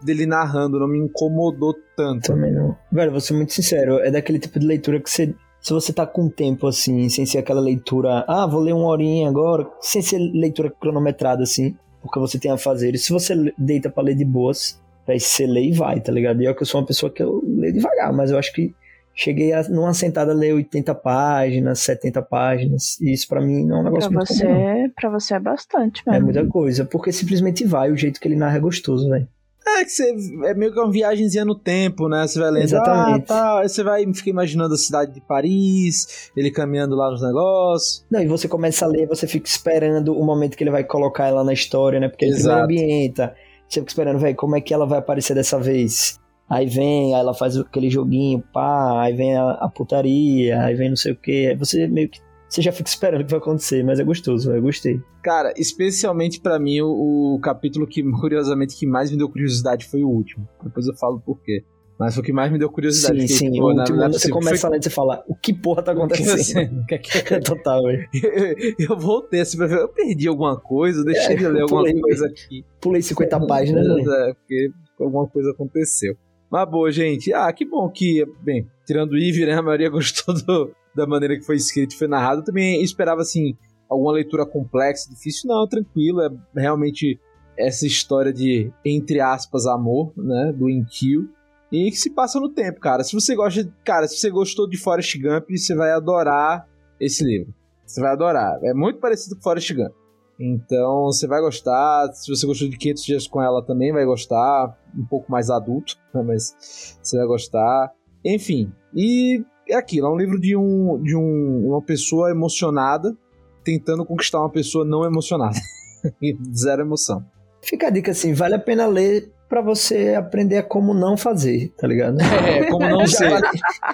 [0.01, 2.27] dele narrando, não me incomodou tanto.
[2.27, 2.73] Também não.
[2.89, 5.35] Velho, vou ser muito sincero, é daquele tipo de leitura que você.
[5.59, 9.27] Se você tá com tempo assim, sem ser aquela leitura, ah, vou ler uma horinha
[9.29, 12.95] agora, sem ser leitura cronometrada assim, porque você tem a fazer.
[12.95, 16.41] E se você deita pra ler de boas, aí você lê e vai, tá ligado?
[16.41, 18.73] E é que eu sou uma pessoa que eu leio devagar, mas eu acho que
[19.15, 23.77] cheguei a, numa sentada a ler 80 páginas, 70 páginas, e isso pra mim não
[23.77, 24.43] é um Pra negócio muito comum.
[24.43, 24.59] não.
[24.83, 26.25] você, pra você é bastante É mesmo.
[26.25, 29.27] muita coisa, porque simplesmente vai, o jeito que ele narra é gostoso, velho.
[29.65, 30.13] É que você
[30.43, 32.27] é meio que uma viagemzinha no tempo, né?
[32.27, 33.23] Você vai lendo, Exatamente.
[33.23, 37.21] ah, tá, aí você vai fica imaginando a cidade de Paris, ele caminhando lá nos
[37.21, 38.05] negócios.
[38.11, 41.27] Não, e você começa a ler, você fica esperando o momento que ele vai colocar
[41.27, 42.09] ela na história, né?
[42.09, 42.65] Porque ele Exato.
[42.67, 43.35] primeiro ambienta.
[43.67, 46.19] Você fica esperando, velho, como é que ela vai aparecer dessa vez?
[46.49, 50.89] Aí vem, aí ela faz aquele joguinho, pá, aí vem a, a putaria, aí vem
[50.89, 51.47] não sei o que.
[51.47, 52.19] Aí você meio que.
[52.47, 55.01] Você já fica esperando o que vai acontecer, mas é gostoso, eu gostei.
[55.23, 60.03] Cara, especialmente pra mim, o, o capítulo que, curiosamente, que mais me deu curiosidade foi
[60.03, 60.47] o último.
[60.63, 61.63] Depois eu falo por quê.
[61.99, 63.21] Mas foi o que mais me deu curiosidade.
[63.27, 63.59] Sim, Fiquei, sim.
[63.59, 64.33] pô, não é você possível.
[64.35, 66.81] começa Foi- lendo e você fala, o que porra tá que acontecendo?
[66.81, 68.07] o que é que- Total, velho.
[68.79, 71.81] eu voltei assim pra ver, eu perdi alguma coisa, eu deixei É, de ler alguma
[71.83, 72.65] pulei, coisa aqui.
[72.81, 74.11] Pulei 50 páginas, velho.
[74.11, 76.15] É, porque alguma coisa aconteceu.
[76.51, 77.31] Mas boa, gente.
[77.33, 81.35] Ah, que bom que, bem, tirando o Ivy, né, a maioria gostou do- da maneira
[81.37, 82.41] que foi escrito e foi narrado.
[82.41, 83.55] Eu também esperava, assim,
[83.89, 85.47] alguma leitura complexa, difícil.
[85.47, 87.19] Não, tranquilo, é realmente
[87.57, 91.27] essa história de, entre aspas, amor, né, do Inkill.
[91.73, 93.03] E que se passa no tempo, cara.
[93.03, 97.51] Se você gosta, cara, se você gostou de Forrest Gump, você vai adorar esse livro.
[97.83, 98.59] Você vai adorar.
[98.63, 99.91] É muito parecido com Forrest Gump.
[100.39, 102.13] Então você vai gostar.
[102.13, 104.77] Se você gostou de 500 dias com ela também vai gostar.
[104.95, 107.91] Um pouco mais adulto, né, mas você vai gostar.
[108.23, 110.05] Enfim, e é aquilo.
[110.05, 113.17] É um livro de, um, de um, uma pessoa emocionada
[113.63, 115.57] tentando conquistar uma pessoa não emocionada.
[116.55, 117.25] Zero emoção.
[117.63, 121.73] Fica a dica assim, vale a pena ler pra você aprender a como não fazer,
[121.77, 122.19] tá ligado?
[122.21, 123.29] É, como não já, sei.
[123.29, 123.47] vale,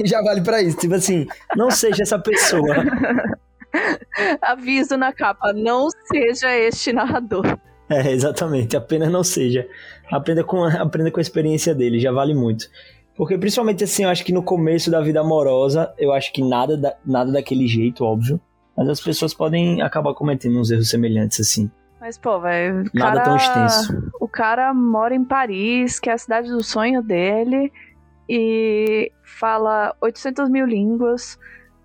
[0.06, 0.78] já vale pra isso.
[0.78, 2.76] Tipo assim, não seja essa pessoa.
[4.42, 7.58] Aviso na capa, não seja este narrador.
[7.90, 8.78] É, exatamente.
[8.78, 9.68] Apenas não seja.
[10.12, 12.70] Aprenda com, aprenda com a experiência dele, já vale muito.
[13.16, 16.78] Porque principalmente assim, eu acho que no começo da vida amorosa, eu acho que nada,
[16.78, 18.40] da, nada daquele jeito, óbvio.
[18.78, 21.70] Mas as pessoas podem acabar cometendo uns erros semelhantes, assim.
[22.00, 22.86] Mas, pô, velho.
[22.94, 24.12] Nada cara- tão extenso.
[24.20, 27.72] O cara mora em Paris, que é a cidade do sonho dele,
[28.28, 31.38] e fala 800 mil línguas,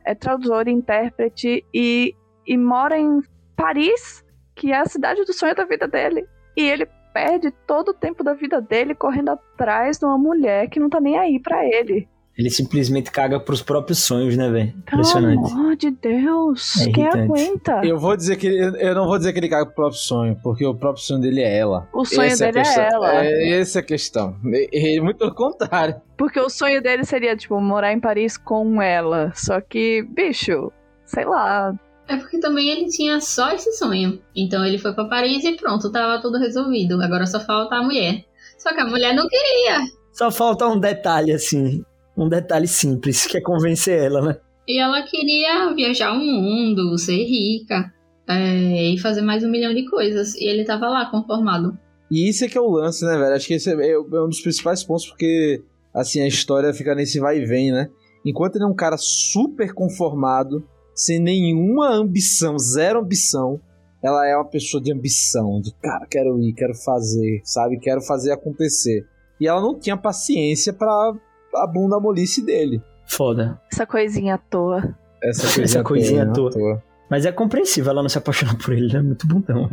[0.04, 2.14] é tradutor e intérprete, e,
[2.46, 3.20] e mora em
[3.56, 4.24] Paris,
[4.54, 6.26] que é a cidade do sonho da vida dele.
[6.56, 10.78] E ele perde todo o tempo da vida dele correndo atrás de uma mulher que
[10.80, 12.08] não tá nem aí pra ele.
[12.36, 14.72] Ele simplesmente caga pros próprios sonhos, né, velho?
[14.72, 15.52] Pelo Impressionante.
[15.52, 17.80] amor de Deus, É quem aguenta?
[17.84, 20.36] Eu vou dizer que ele, eu não vou dizer que ele caga pro próprio sonho,
[20.42, 21.88] porque o próprio sonho dele é ela.
[21.94, 22.82] O sonho Essa dele a questão.
[22.82, 23.24] é ela.
[23.24, 24.36] É, essa é a questão.
[24.46, 25.94] E, e muito pelo contrário.
[26.16, 29.30] Porque o sonho dele seria, tipo, morar em Paris com ela.
[29.36, 30.72] Só que, bicho,
[31.06, 31.72] sei lá.
[32.08, 34.20] É porque também ele tinha só esse sonho.
[34.34, 37.00] Então ele foi pra Paris e pronto, tava tudo resolvido.
[37.00, 38.24] Agora só falta a mulher.
[38.58, 39.78] Só que a mulher não queria.
[40.12, 41.84] Só falta um detalhe, assim.
[42.16, 44.36] Um detalhe simples, que é convencer ela, né?
[44.66, 47.92] E ela queria viajar o mundo, ser rica
[48.28, 50.34] é, e fazer mais um milhão de coisas.
[50.36, 51.76] E ele tava lá conformado.
[52.10, 53.34] E isso é que é o lance, né, velho?
[53.34, 57.18] Acho que esse é, é um dos principais pontos, porque, assim, a história fica nesse
[57.18, 57.90] vai e vem, né?
[58.24, 63.60] Enquanto ele é um cara super conformado, sem nenhuma ambição, zero ambição,
[64.02, 67.78] ela é uma pessoa de ambição, de cara, quero ir, quero fazer, sabe?
[67.78, 69.06] Quero fazer acontecer.
[69.40, 71.14] E ela não tinha paciência pra
[71.56, 72.82] a bunda molice dele.
[73.06, 73.60] Foda.
[73.72, 74.96] Essa coisinha à toa.
[75.22, 76.74] Essa Essa coisinha, coisinha toda, à né?
[76.74, 76.82] toa.
[77.10, 79.00] Mas é compreensível ela não se apaixonar por ele, né?
[79.00, 79.68] Muito bundão.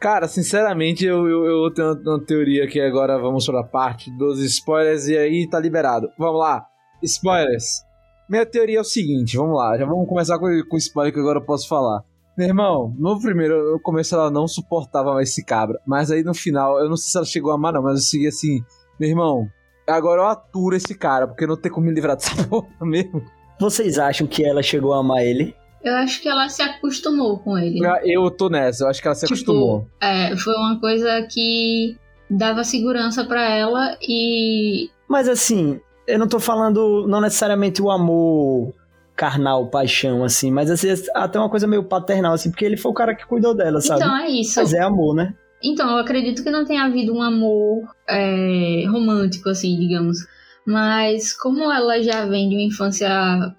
[0.00, 4.40] Cara, sinceramente, eu, eu, eu tenho uma, teoria que agora vamos para a parte dos
[4.40, 6.10] spoilers e aí tá liberado.
[6.18, 6.66] Vamos lá,
[7.02, 7.82] spoilers.
[8.28, 11.20] Minha teoria é o seguinte, vamos lá, já vamos começar com, com o spoiler que
[11.20, 12.02] agora eu posso falar.
[12.36, 16.34] Meu irmão, no primeiro, eu começo ela não suportava mais esse cabra, mas aí no
[16.34, 18.60] final, eu não sei se ela chegou a amar não, mas eu segui assim,
[18.98, 19.46] meu irmão,
[19.86, 23.22] agora eu aturo esse cara, porque eu não tenho como me livrar dessa porra mesmo.
[23.60, 25.54] Vocês acham que ela chegou a amar ele?
[25.82, 27.80] Eu acho que ela se acostumou com ele.
[28.04, 29.86] Eu tô nessa, eu acho que ela se Tipo, acostumou.
[30.00, 31.96] É, foi uma coisa que
[32.30, 38.72] dava segurança pra ela e Mas assim, eu não tô falando não necessariamente o amor
[39.14, 42.94] carnal, paixão, assim, mas assim, até uma coisa meio paternal, assim, porque ele foi o
[42.94, 44.02] cara que cuidou dela, sabe?
[44.02, 44.58] então é isso.
[44.58, 45.34] Mas é amor, né?
[45.62, 50.18] Então, eu acredito que não tenha havido um amor é, romântico, assim, digamos.
[50.66, 53.08] Mas como ela já vem de uma infância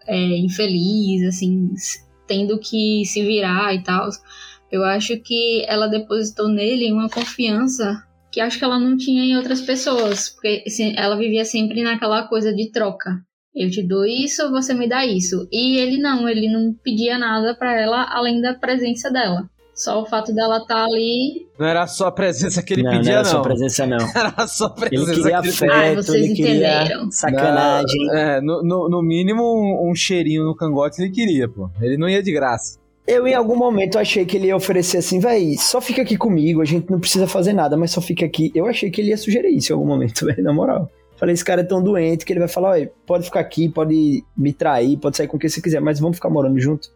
[0.08, 1.72] é, infeliz, assim,
[2.28, 4.10] tendo que se virar e tal,
[4.72, 9.38] eu acho que ela depositou nele uma confiança que acho que ela não tinha em
[9.38, 10.30] outras pessoas.
[10.30, 13.12] Porque se- ela vivia sempre naquela coisa de troca.
[13.56, 15.48] Eu te dou isso, você me dá isso.
[15.52, 19.48] E ele não, ele não pedia nada pra ela além da presença dela.
[19.76, 23.04] Só o fato dela estar ali Não era só a presença que ele não, pedia,
[23.06, 23.32] não era não.
[23.32, 23.98] só presença, não.
[24.16, 27.12] Era só a Ele presença queria que ele afeto, Ah, vocês ele queria entenderam.
[27.12, 28.10] sacanagem.
[28.12, 31.70] É, no, no, no mínimo um, um cheirinho no cangote ele queria, pô.
[31.82, 32.78] Ele não ia de graça.
[33.06, 36.62] Eu, em algum momento, achei que ele ia oferecer assim, véi, só fica aqui comigo,
[36.62, 38.50] a gente não precisa fazer nada, mas só fica aqui.
[38.56, 40.90] Eu achei que ele ia sugerir isso em algum momento, velho, na moral.
[41.18, 44.24] Falei, esse cara é tão doente que ele vai falar, olha, pode ficar aqui, pode
[44.38, 46.90] me trair, pode sair com quem você quiser, mas vamos ficar morando junto.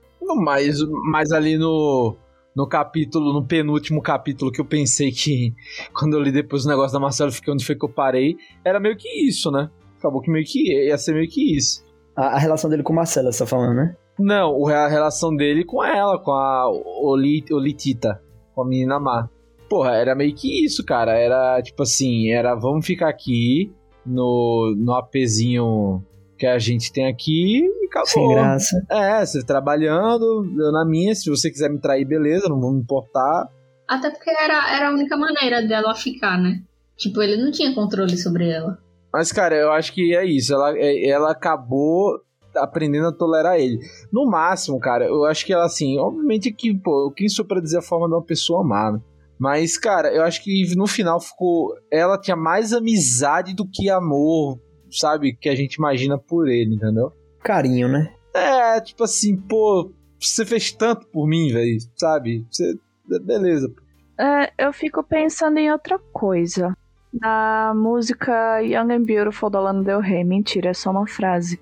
[0.44, 0.78] Mas,
[1.12, 2.16] mas ali no,
[2.58, 5.54] no capítulo, no penúltimo capítulo que eu pensei que,
[5.94, 8.80] quando eu li depois o negócio da Marcela, fiquei onde foi que eu parei, era
[8.80, 9.70] meio que isso, né?
[10.00, 11.86] Acabou que meio que ia ser meio que isso.
[12.16, 13.96] A, a relação dele com Marcela, você tá falando, né?
[14.20, 16.68] Não, a relação dele com ela, com a
[17.04, 18.20] Oli- Olitita,
[18.56, 19.30] com a menina má.
[19.70, 21.12] Porra, era meio que isso, cara.
[21.16, 23.72] Era tipo assim, era vamos ficar aqui,
[24.04, 26.04] no, no APzinho
[26.38, 28.08] que a gente tem aqui e acabou.
[28.08, 28.86] Sem graça.
[28.90, 32.80] É, você trabalhando, eu na minha, se você quiser me trair, beleza, não vou me
[32.82, 33.48] importar.
[33.88, 36.62] Até porque era, era a única maneira dela ficar, né?
[36.98, 38.78] Tipo, ele não tinha controle sobre ela.
[39.14, 40.54] Mas, cara, eu acho que é isso.
[40.54, 42.20] Ela, é- ela acabou
[42.56, 43.80] aprendendo a tolerar ele.
[44.12, 47.78] No máximo, cara, eu acho que ela, assim, obviamente que, pô, quem sou pra dizer
[47.78, 49.00] a forma de uma pessoa amar, né?
[49.40, 51.72] Mas, cara, eu acho que no final ficou.
[51.92, 54.60] Ela tinha mais amizade do que amor,
[54.92, 55.34] sabe?
[55.34, 57.12] Que a gente imagina por ele, entendeu?
[57.44, 58.14] Carinho, né?
[58.34, 62.46] É, tipo assim, pô, você fez tanto por mim, velho, sabe?
[62.52, 62.78] Você.
[63.24, 63.74] Beleza.
[64.20, 66.76] É, eu fico pensando em outra coisa.
[67.14, 70.24] Na música Young and Beautiful da Lana Del Rey.
[70.24, 71.60] Mentira, é só uma frase.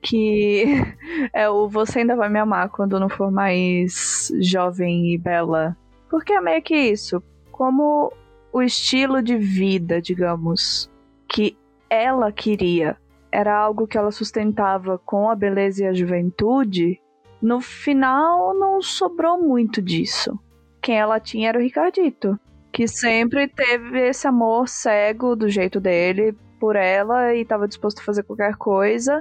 [0.00, 0.64] Que
[1.32, 5.76] é o Você ainda vai me amar quando não for mais jovem e bela.
[6.08, 7.22] Porque é meio que isso.
[7.50, 8.12] Como
[8.52, 10.88] o estilo de vida, digamos,
[11.28, 11.56] que
[11.94, 12.96] ela queria
[13.34, 17.00] era algo que ela sustentava com a beleza e a juventude,
[17.42, 20.38] no final não sobrou muito disso.
[20.80, 22.38] Quem ela tinha era o Ricardito,
[22.72, 28.04] que sempre teve esse amor cego do jeito dele por ela e estava disposto a
[28.04, 29.20] fazer qualquer coisa.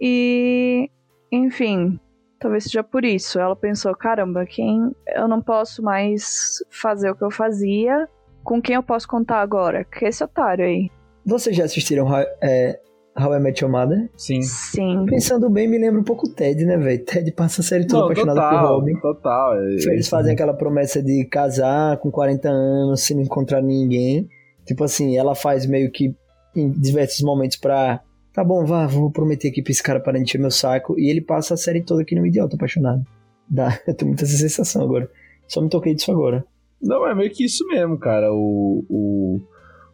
[0.00, 0.88] E,
[1.32, 1.98] enfim,
[2.38, 3.40] talvez seja por isso.
[3.40, 8.08] Ela pensou: caramba, quem eu não posso mais fazer o que eu fazia,
[8.44, 9.82] com quem eu posso contar agora?
[9.82, 10.88] Que esse otário aí.
[11.24, 12.78] Vocês já assistiram How, é,
[13.18, 14.10] How I Met Your Mother?
[14.16, 14.42] Sim.
[14.42, 15.04] Sim.
[15.06, 17.04] Pensando bem, me lembra um pouco o Ted, né, velho?
[17.04, 19.00] Ted passa a série toda Não, apaixonado por total, Robin.
[19.00, 19.54] total.
[19.60, 24.28] é- Eles fazem aquela promessa de casar com 40 anos, sem encontrar ninguém.
[24.66, 26.14] Tipo assim, ela faz meio que
[26.56, 28.00] em diversos momentos pra.
[28.32, 30.98] Tá bom, vá, vou prometer aqui pra esse cara para encher meu saco.
[30.98, 33.02] E ele passa a série toda aqui no idiota apaixonado.
[33.48, 35.10] Dá, eu tenho muita sensação agora.
[35.48, 36.44] Só me toquei disso agora.
[36.80, 38.32] Não, é meio que isso mesmo, cara.
[38.32, 39.40] O, o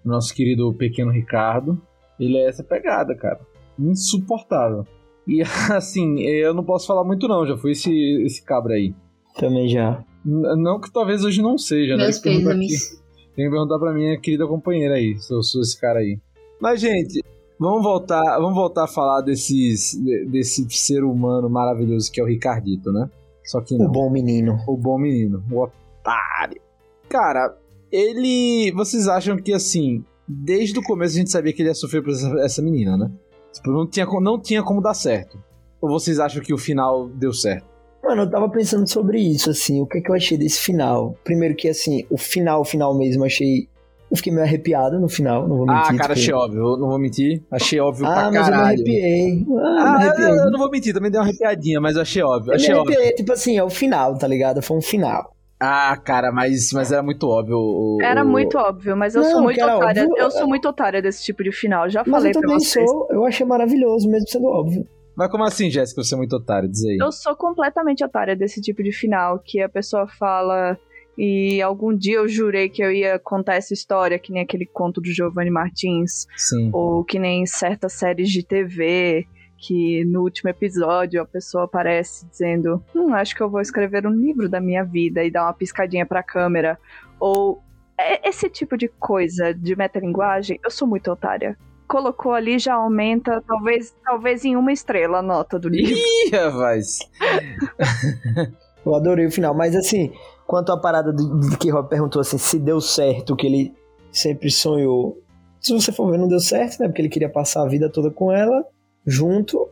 [0.06, 1.80] nosso querido pequeno Ricardo,
[2.18, 3.40] ele é essa pegada, cara.
[3.78, 4.86] Insuportável.
[5.26, 5.42] E
[5.72, 7.90] assim, eu não posso falar muito não, já fui esse,
[8.22, 8.94] esse cabra aí.
[9.38, 10.02] Também já.
[10.24, 12.04] N- Não que talvez hoje não seja, né?
[12.04, 12.92] Meus Tem que perguntar pêsames.
[12.92, 16.18] aqui- Tem que perguntar pra minha querida companheira aí, se eu sou esse cara aí.
[16.60, 17.22] Mas, gente,
[17.58, 22.26] vamos voltar, vamos voltar a falar desses, de- desse ser humano maravilhoso que é o
[22.26, 23.10] Ricardito, né?
[23.44, 23.90] Só que O não.
[23.92, 24.56] bom menino.
[24.66, 26.60] O bom menino, o otário.
[27.08, 27.56] Cara,
[27.90, 28.72] ele.
[28.72, 32.12] Vocês acham que assim, desde o começo a gente sabia que ele ia sofrer por
[32.12, 33.10] essa, essa menina, né?
[33.52, 35.38] Tipo, não tinha, não tinha como dar certo.
[35.80, 37.66] Ou vocês acham que o final deu certo?
[38.04, 41.16] Mano, eu tava pensando sobre isso, assim, o que, que eu achei desse final.
[41.24, 43.68] Primeiro que, assim, o final, o final mesmo, eu achei.
[44.08, 45.80] Eu fiquei meio arrepiado no final, não vou mentir.
[45.82, 47.42] ah, cara, tipo- achei óbvio, eu não vou mentir.
[47.50, 48.64] Achei óbvio Ah, pra mas eu me caralho.
[48.66, 49.46] arrepiei.
[49.48, 50.28] Ah, Ah, me eu, arrepiei.
[50.46, 52.52] eu não vou mentir, também dei uma arrepiadinha, mas eu achei óbvio.
[52.52, 52.94] Eu me Achei óbvio.
[52.94, 54.62] arrepiei, tipo assim, é o final, tá ligado?
[54.62, 55.34] Foi um final.
[55.58, 57.56] Ah, cara, mas, mas era muito óbvio.
[57.56, 60.02] o- Era muito óbvio, mas eu Não, sou muito otária.
[60.04, 61.88] óbvio, Eu é- sou muito otária desse tipo de final.
[61.88, 62.90] Já Mas falei eu pra também vocês.
[62.90, 64.86] sou, eu achei maravilhoso, mesmo sendo óbvio.
[65.16, 66.68] Mas como assim, Jéssica, você é muito otário?
[66.68, 66.98] Diz aí.
[67.00, 70.78] Eu sou completamente otária desse tipo de final, que a pessoa fala
[71.16, 75.00] e algum dia eu jurei que eu ia contar essa história, que nem aquele conto
[75.00, 76.68] do Giovanni Martins, Sim.
[76.70, 79.26] ou que nem certas séries de TV,
[79.58, 84.10] que no último episódio a pessoa aparece dizendo: Hum, acho que eu vou escrever um
[84.10, 86.78] livro da minha vida e dar uma piscadinha pra câmera.
[87.18, 87.62] Ou
[87.98, 91.56] é- esse tipo de coisa de metalinguagem, eu sou muito otária.
[91.88, 95.94] Colocou ali, já aumenta, talvez, talvez em uma estrela a nota do livro.
[95.96, 96.98] Ih, rapaz.
[98.84, 100.12] Eu adorei o final, mas assim,
[100.46, 103.74] quanto à parada de, de que Rob perguntou assim, se deu certo o que ele
[104.12, 105.20] sempre sonhou.
[105.60, 106.86] Se você for ver, não deu certo, né?
[106.86, 108.64] Porque ele queria passar a vida toda com ela,
[109.06, 109.68] junto,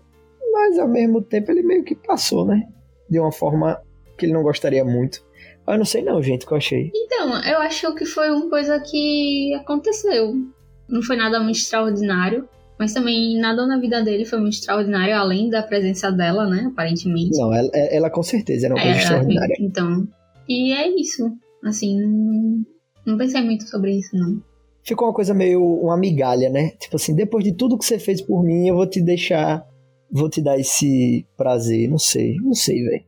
[0.52, 2.62] mas ao mesmo tempo ele meio que passou, né?
[3.10, 3.80] De uma forma
[4.16, 5.24] que ele não gostaria muito.
[5.66, 6.90] Mas eu não sei não, gente, o que eu achei.
[6.94, 10.34] Então, eu acho que foi uma coisa que aconteceu.
[10.88, 15.48] Não foi nada muito extraordinário, mas também nada na vida dele foi muito extraordinário, além
[15.48, 16.68] da presença dela, né?
[16.70, 17.36] Aparentemente.
[17.38, 19.56] Não, ela, ela com certeza era uma coisa É, extraordinária.
[19.60, 20.06] Então.
[20.48, 21.30] E é isso.
[21.64, 21.98] Assim,
[23.06, 24.42] não pensei muito sobre isso, não.
[24.84, 26.70] Ficou uma coisa meio uma migalha, né?
[26.78, 29.66] Tipo assim, depois de tudo que você fez por mim, eu vou te deixar,
[30.12, 31.88] vou te dar esse prazer.
[31.88, 33.04] Não sei, não sei, velho.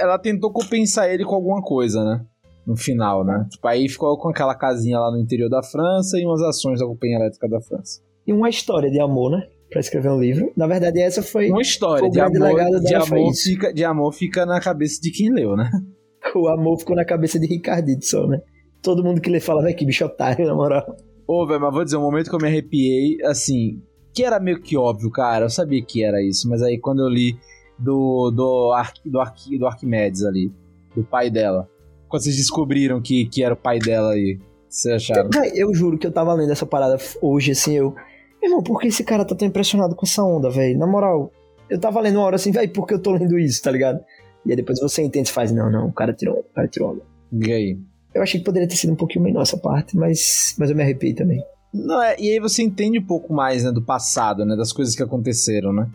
[0.00, 2.24] Ela tentou compensar ele com alguma coisa, né?
[2.66, 3.46] No final, né?
[3.50, 6.86] Tipo, aí ficou com aquela casinha lá no interior da França e umas ações da
[6.86, 8.00] Companhia Elétrica da França.
[8.26, 9.46] E uma história de amor, né?
[9.70, 10.50] Pra escrever um livro.
[10.56, 14.46] Na verdade, essa foi Uma história Foi de amor, de amor, fica, de amor fica
[14.46, 15.70] na cabeça de quem leu, né?
[16.34, 18.40] o amor ficou na cabeça de Ricardito só, né?
[18.82, 20.96] Todo mundo que lê fala, vai que bicho otário, na moral.
[21.28, 23.82] Ô, velho, mas vou dizer, um momento que eu me arrepiei, assim,
[24.14, 27.08] que era meio que óbvio, cara, eu sabia que era isso, mas aí quando eu
[27.08, 27.38] li
[27.78, 30.50] do, do, Ar, do, Ar, do Arquimedes ali,
[30.96, 31.68] do pai dela,
[32.08, 35.28] quando vocês descobriram que, que era o pai dela aí, vocês acharam?
[35.54, 37.94] Eu juro que eu tava lendo essa parada hoje, assim, eu.
[38.42, 40.78] Irmão, por que esse cara tá tão impressionado com essa onda, velho?
[40.78, 41.30] Na moral,
[41.68, 44.00] eu tava lendo uma hora assim, velho, por que eu tô lendo isso, tá ligado?
[44.46, 47.02] E aí depois você entende e faz, não, não, o cara tirou, o cara tirou.
[47.32, 47.78] E aí?
[48.14, 50.82] Eu achei que poderia ter sido um pouquinho menor essa parte, mas, mas eu me
[50.82, 51.42] arrepei também.
[51.72, 54.94] Não, é, e aí você entende um pouco mais, né, do passado, né, das coisas
[54.94, 55.88] que aconteceram, né?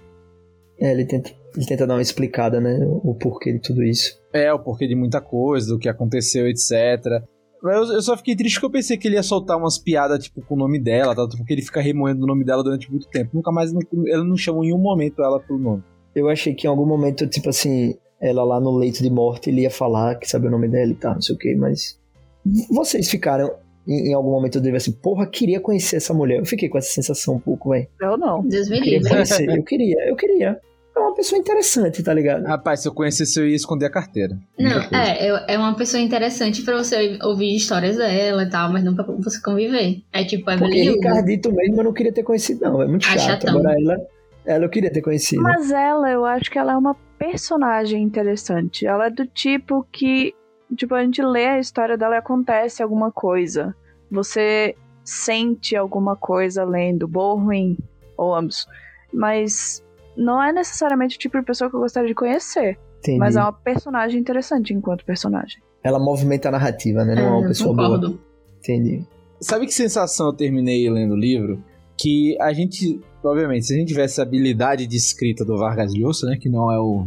[0.79, 4.19] É, ele tenta, ele tenta dar uma explicada, né, o porquê de tudo isso.
[4.31, 7.23] É, o porquê de muita coisa, do que aconteceu, etc.
[7.63, 10.23] Mas eu, eu só fiquei triste que eu pensei que ele ia soltar umas piadas,
[10.23, 11.25] tipo, com o nome dela, tá?
[11.37, 13.31] porque ele fica remoendo o nome dela durante muito tempo.
[13.33, 15.83] Nunca mais, ele não chamou em um momento ela pelo nome.
[16.13, 19.61] Eu achei que em algum momento, tipo assim, ela lá no leito de morte, ele
[19.61, 21.97] ia falar que sabe o nome dela e tal, não sei o que, mas...
[22.69, 23.53] Vocês ficaram
[23.87, 26.39] em, em algum momento dele assim, porra, queria conhecer essa mulher.
[26.39, 27.87] Eu fiquei com essa sensação um pouco, velho.
[28.01, 28.41] Eu não.
[28.45, 29.57] Deus me Eu queria livre.
[29.57, 30.59] eu queria, eu queria.
[30.95, 32.43] É uma pessoa interessante, tá ligado?
[32.45, 34.37] Rapaz, se eu conhecesse, eu ia esconder a carteira.
[34.59, 38.83] Não, é, é- é uma pessoa interessante pra você ouvir histórias dela e tal, mas
[38.83, 40.01] não pra você conviver.
[40.13, 40.99] É tipo Porque Evelyn Hugo.
[41.01, 42.79] Ricardito mesmo eu não queria ter conhecido, não.
[42.81, 43.19] É muito chato.
[43.19, 43.57] chatão.
[43.57, 43.97] Agora ela,
[44.45, 45.41] ela eu queria ter conhecido.
[45.41, 48.85] Mas ela, eu acho que ela é uma personagem interessante.
[48.85, 50.31] Ela é do tipo que,
[50.75, 53.75] tipo, a gente lê a história dela e acontece alguma coisa.
[54.09, 57.77] Você sente alguma coisa lendo, boa ou ruim,
[58.17, 58.67] ou ambos.
[59.11, 59.83] Mas
[60.15, 62.79] não é necessariamente o tipo de pessoa que eu gostaria de conhecer.
[62.99, 63.19] Entendi.
[63.19, 65.61] Mas é uma personagem interessante enquanto personagem.
[65.83, 67.15] Ela movimenta a narrativa, né?
[67.15, 68.17] Não é, uma eu pessoa boa.
[68.59, 69.05] Entendi.
[69.41, 71.61] Sabe que sensação eu terminei lendo o livro?
[71.97, 76.27] Que a gente, obviamente, se a gente tivesse a habilidade de escrita do Vargas Llosa,
[76.27, 77.05] né, que não é o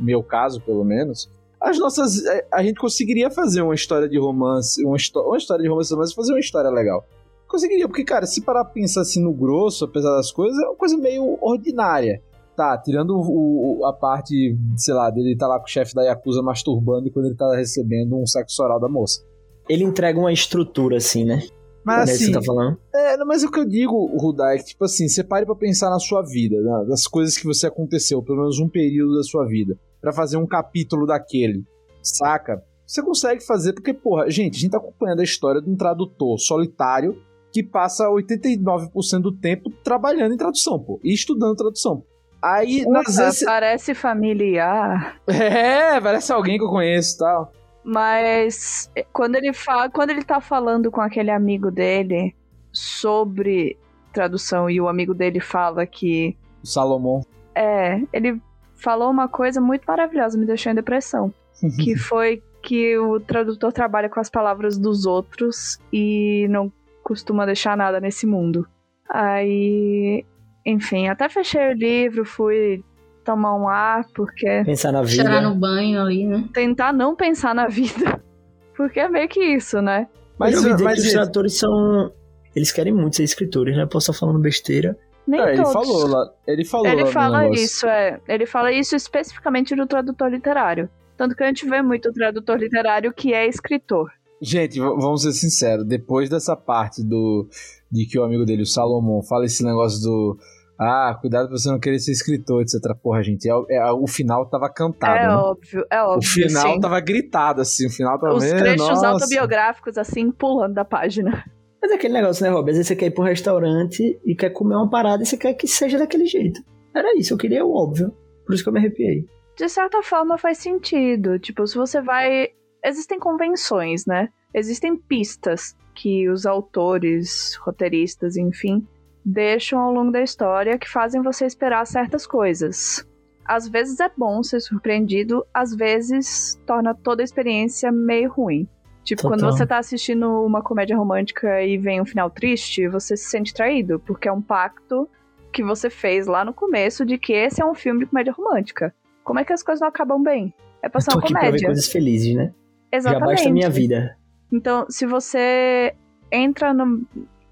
[0.00, 1.30] meu caso, pelo menos,
[1.60, 4.96] as nossas a- a gente conseguiria fazer uma história de romance, uma,
[5.26, 7.06] uma história de romance, mas fazer uma história legal.
[7.48, 10.76] Conseguiria, porque cara, se parar pra pensar assim no grosso, apesar das coisas, é uma
[10.76, 12.22] coisa meio ordinária.
[12.56, 16.02] Tá, tirando o- o- a parte, sei lá, dele tá lá com o chefe da
[16.02, 19.22] Yakuza masturbando quando ele tá recebendo um sexo oral da moça.
[19.68, 21.40] Ele entrega uma estrutura, assim, né?
[21.84, 22.76] Mas é isso assim, que você tá falando?
[22.94, 25.88] é, mas o que eu digo, Rudai, é que, tipo assim, você pare pra pensar
[25.88, 29.46] na sua vida, né, das coisas que você aconteceu, pelo menos um período da sua
[29.46, 31.64] vida, pra fazer um capítulo daquele,
[32.02, 32.62] saca?
[32.86, 36.38] Você consegue fazer, porque, porra, gente, a gente tá acompanhando a história de um tradutor
[36.38, 37.20] solitário
[37.52, 42.02] que passa 89% do tempo trabalhando em tradução, pô, e estudando tradução.
[42.40, 43.44] Aí, Nossa, vezes.
[43.44, 45.20] parece familiar.
[45.26, 47.52] É, parece alguém que eu conheço e tal.
[47.84, 52.34] Mas quando ele fala, quando ele tá falando com aquele amigo dele
[52.72, 53.78] sobre
[54.12, 57.22] tradução e o amigo dele fala que Salomão.
[57.54, 58.40] é, ele
[58.78, 61.32] falou uma coisa muito maravilhosa, me deixou em depressão,
[61.82, 66.72] que foi que o tradutor trabalha com as palavras dos outros e não
[67.02, 68.66] costuma deixar nada nesse mundo.
[69.08, 70.24] Aí,
[70.66, 72.82] enfim, até fechei o livro, fui
[73.24, 75.22] tomar um ar porque Pensar na vida.
[75.22, 76.48] Chorar no banho ali, né?
[76.52, 78.20] tentar não pensar na vida.
[78.76, 80.06] Porque é meio que isso, né?
[80.38, 82.12] Mas eu Mas, que os tradutores são...
[82.54, 83.86] Eles querem muito ser escritores, né?
[83.86, 84.96] Posso estar falando besteira.
[85.28, 85.72] Nem é, ele todos.
[85.74, 86.32] falou lá.
[86.46, 88.18] Ele falou Ele fala isso, é.
[88.26, 90.88] Ele fala isso especificamente do tradutor literário.
[91.18, 94.10] Tanto que a gente vê muito tradutor literário que é escritor.
[94.40, 97.46] Gente, vamos ser sinceros, depois dessa parte do
[97.90, 100.38] de que o amigo dele, o Salomão, fala esse negócio do
[100.80, 102.74] ah, cuidado pra você não querer ser escritor, etc.
[103.02, 105.34] Porra, gente, é, o- é- o final tava cantado, é né?
[105.34, 106.18] óbvio, é óbvio.
[106.20, 106.80] O final sim.
[106.80, 111.44] tava gritado, assim, o final tava Os "Meu, trechos nossa." autobiográficos, assim, pulando da página.
[111.80, 112.70] Mas é aquele negócio, né, Rob?
[112.70, 115.54] Às vezes você quer ir um restaurante e quer comer uma parada e você quer
[115.54, 116.60] que seja daquele jeito.
[116.94, 118.12] Era isso, eu queria o óbvio.
[118.44, 119.26] Por isso que eu me arrepiei.
[119.56, 121.38] De certa forma faz sentido.
[121.38, 122.48] Tipo, se você vai.
[122.84, 124.28] Existem convenções, né?
[124.54, 128.86] Existem pistas que os autores, roteiristas, enfim,
[129.24, 133.06] deixam ao longo da história que fazem você esperar certas coisas.
[133.44, 138.68] Às vezes é bom ser surpreendido, às vezes torna toda a experiência meio ruim.
[139.08, 139.52] Tipo, quando Total.
[139.56, 143.98] você tá assistindo uma comédia romântica e vem um final triste, você se sente traído,
[144.00, 145.08] porque é um pacto
[145.50, 148.94] que você fez lá no começo de que esse é um filme de comédia romântica.
[149.24, 150.52] Como é que as coisas não acabam bem?
[150.82, 151.66] É tô uma aqui pra ver comédia.
[151.68, 152.52] coisas felizes, né?
[152.92, 153.30] Já Exatamente.
[153.30, 154.16] basta a minha vida.
[154.52, 155.94] Então, se você
[156.30, 157.02] entra no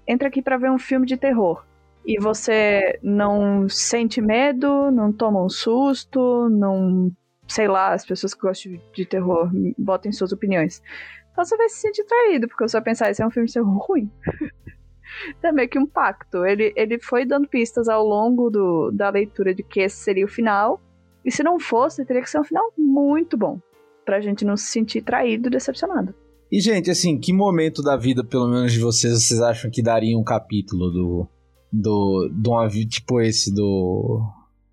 [0.07, 1.63] entra aqui pra ver um filme de terror
[2.05, 7.11] e você não sente medo, não toma um susto, não
[7.47, 10.81] sei lá, as pessoas que gostam de- de terror botem suas opiniões.
[11.37, 13.77] Então você vai se sentir traído, porque você vai pensar, esse é um filme terror
[13.77, 14.09] ruim.
[15.43, 16.43] é meio que um pacto.
[16.43, 20.27] Ele, ele foi dando pistas ao longo do, da leitura de que esse seria o
[20.27, 20.81] final.
[21.23, 23.59] E se não fosse, teria que ser um final muito bom.
[24.03, 26.11] Pra gente não se sentir traído e decepcionado.
[26.51, 30.17] E, gente, assim, que momento da vida, pelo menos de vocês, vocês acham que daria
[30.17, 31.27] um capítulo do.
[31.71, 32.31] do.
[32.33, 34.23] de um avi- tipo esse do.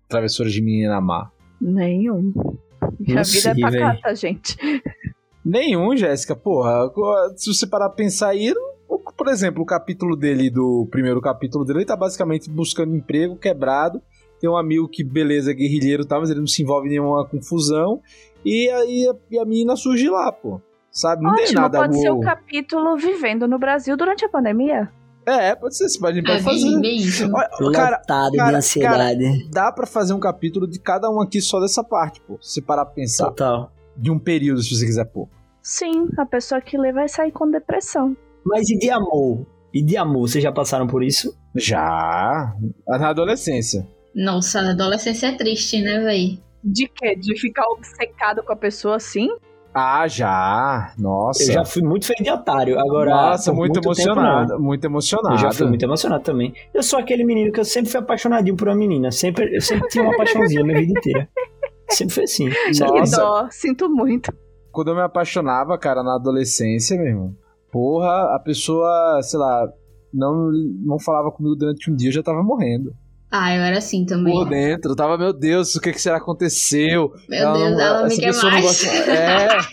[0.07, 1.29] Travessuras de Menina Má?
[1.61, 2.33] Nenhum.
[2.99, 4.57] Minha Não vida sei, é pacata, gente.
[5.45, 6.89] Nenhum, Jéssica, porra.
[7.35, 8.51] Se você parar pra pensar aí,
[8.89, 13.35] o por exemplo, o capítulo dele, do primeiro capítulo dele, ele tá basicamente buscando emprego,
[13.37, 14.01] quebrado.
[14.39, 16.91] Tem um amigo que, beleza, é guerrilheiro e tal, mas ele não se envolve em
[16.91, 18.01] nenhuma confusão.
[18.43, 20.59] E aí a, a menina surge lá, pô.
[20.91, 21.23] Sabe?
[21.23, 21.77] Não tem Ótimo, nada.
[21.79, 24.89] pode ser o capítulo vivendo no Brasil durante a pandemia.
[25.25, 26.79] É, pode ser, a gente É pode fazer.
[26.79, 27.23] bem, isso.
[27.33, 29.49] Olha, Cara, Lotado cara, de ansiedade.
[29.51, 32.37] dá pra fazer um capítulo de cada um aqui só dessa parte, pô.
[32.41, 33.25] Se parar pra pensar.
[33.27, 33.71] Total.
[33.97, 35.27] De um período, se você quiser, pô.
[35.61, 38.15] Sim, a pessoa que lê vai sair com depressão.
[38.45, 39.45] Mas e de amor?
[39.73, 41.35] E de amor, vocês já passaram por isso?
[41.55, 42.53] Já.
[42.87, 43.87] Na adolescência.
[44.15, 46.39] Nossa, a adolescência é triste, né, véi?
[46.63, 47.15] De quê?
[47.15, 49.27] De ficar obcecado com a pessoa assim?
[49.77, 50.93] Ah, já.
[50.97, 51.43] Nossa.
[51.43, 52.79] Eu já fui muito feio de otário.
[52.79, 54.53] Agora, Nossa, muito, tempo, emocionado.
[54.53, 54.61] não.
[54.61, 55.35] muito emocionado.
[55.35, 56.53] Eu já fui muito emocionado também.
[56.73, 59.11] Eu sou aquele menino que eu sempre fui apaixonadinho por uma menina.
[59.11, 61.29] Sempre, eu sempre tinha uma paixãozinha minha vida inteira.
[61.95, 62.49] Sempre foi assim.
[62.79, 63.17] Nossa.
[63.17, 64.33] dó, sinto muito.
[64.71, 67.35] Quando eu me apaixonava, cara, na adolescência, meu irmão.
[67.71, 69.67] Porra, a pessoa, sei lá,
[70.13, 70.51] não,
[70.85, 72.93] não falava comigo durante um dia, eu já tava morrendo.
[73.31, 74.33] Ah, eu era assim também.
[74.33, 77.11] Por dentro, eu tava, meu Deus, o que que será que aconteceu?
[77.27, 78.61] Meu Deus, não- ela me quer mais.
[78.61, 78.87] gosta-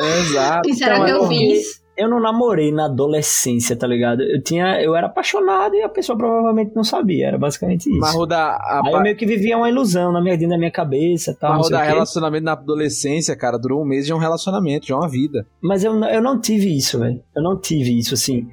[0.00, 0.58] É, exato.
[0.60, 1.80] O que será Então, que é eu porque- fiz?
[2.00, 4.22] Eu não namorei na adolescência, tá ligado?
[4.22, 7.26] Eu tinha, eu era apaixonado e a pessoa provavelmente não sabia.
[7.28, 7.98] Era basicamente isso.
[8.00, 10.70] Mas rodar, a, Aí eu meio que vivia uma ilusão na minha, dentro da minha
[10.70, 11.58] cabeça, tal.
[11.58, 11.74] mas quê.
[11.76, 15.46] relacionamento na adolescência, cara, durou um mês de um relacionamento, de uma vida.
[15.60, 17.22] Mas eu, não- eu não tive isso, velho.
[17.36, 18.48] Eu não tive isso, assim.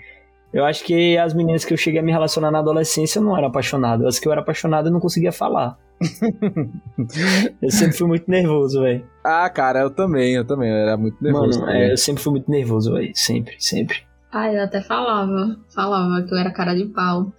[0.54, 3.38] Eu acho que as meninas que eu cheguei a me relacionar na adolescência eu não
[3.38, 4.08] era apaixonado.
[4.08, 5.78] As que eu era apaixonado eu não conseguia falar.
[7.62, 9.06] eu sempre fui muito nervoso, velho.
[9.24, 11.60] Ah, cara, eu também, eu também, eu era muito nervoso.
[11.60, 13.12] Mano, é, eu sempre fui muito nervoso, velho.
[13.16, 13.98] Sempre, sempre.
[14.32, 15.58] Ah, eu até falava.
[15.74, 17.32] Falava que eu era cara de pau.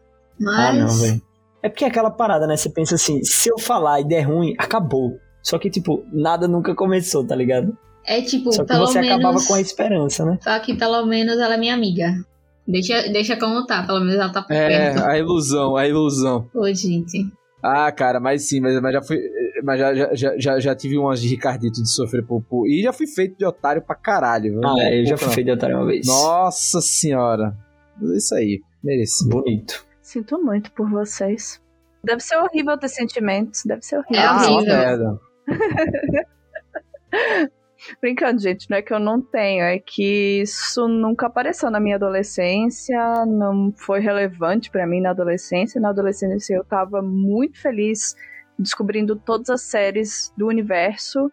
[0.46, 1.00] Ah, não, Mas.
[1.02, 1.22] velho.
[1.62, 2.56] É porque é aquela parada, né?
[2.56, 5.18] Você pensa assim, se eu falar e der ruim, acabou.
[5.42, 7.76] Só que, tipo, nada nunca começou, tá ligado?
[8.04, 9.18] é tipo, Só que pelo você menos.
[9.18, 10.38] acabava com a esperança, né?
[10.40, 12.10] Só que pelo menos ela é minha amiga.
[12.66, 15.04] Deixa, deixa como tá, pelo menos ela tá por É, perto.
[15.04, 16.48] a ilusão, a ilusão.
[16.54, 17.26] Ô, gente.
[17.62, 19.18] Ah, cara, mas sim, mas, mas já fui.
[19.64, 22.82] Mas já, já, já, já, já tive umas de Ricardito de sofrer por, por- E
[22.82, 24.52] já fui feito de otário pra caralho.
[24.52, 24.60] viu?
[24.64, 26.06] Ah, é eu já fui feito de otário uma vez.
[26.06, 27.56] Nossa senhora.
[28.16, 29.28] Isso aí, mereci.
[29.28, 29.84] Bonito.
[30.00, 31.60] Sinto muito por vocês.
[32.04, 34.22] Deve ser horrível ter sentimentos, deve ser horrível.
[34.22, 34.76] É ah, uma horrível.
[34.76, 35.18] merda.
[38.00, 41.96] Brincando, gente, não é que eu não tenho, é que isso nunca apareceu na minha
[41.96, 45.80] adolescência, não foi relevante pra mim na adolescência.
[45.80, 48.14] Na adolescência eu tava muito feliz
[48.58, 51.30] descobrindo todas as séries do universo,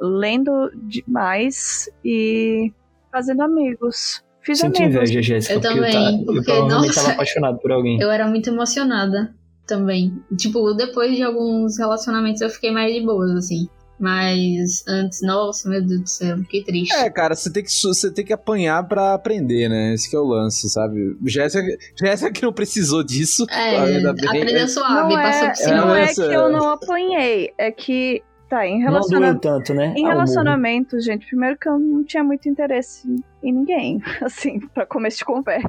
[0.00, 2.72] lendo demais e
[3.12, 4.22] fazendo amigos.
[4.42, 4.96] Fiz Sinto amigos.
[5.10, 8.00] inveja, Jéssica, Eu porque eu, também, ta- eu porque, provavelmente nossa, tava apaixonado por alguém.
[8.00, 9.34] Eu era muito emocionada
[9.66, 10.20] também.
[10.36, 13.68] Tipo, depois de alguns relacionamentos eu fiquei mais de boas, assim.
[13.98, 16.94] Mas antes, nossa, meu Deus do céu, que triste.
[16.94, 19.94] É, cara, você tem, que, você tem que apanhar pra aprender, né?
[19.94, 21.16] Esse que é o lance, sabe?
[21.24, 21.64] Jéssica,
[21.98, 23.46] Jéssica que não precisou disso.
[23.50, 24.06] É, bem.
[24.06, 25.76] aprendeu suave, Não passou é, por cima.
[25.76, 29.40] não é Essa- que eu não apanhei, é que tá em relacionamento.
[29.40, 29.94] tanto, né?
[29.96, 33.08] Em relacionamento, gente, primeiro que eu não tinha muito interesse
[33.42, 35.68] em ninguém, assim, pra começo de conversa.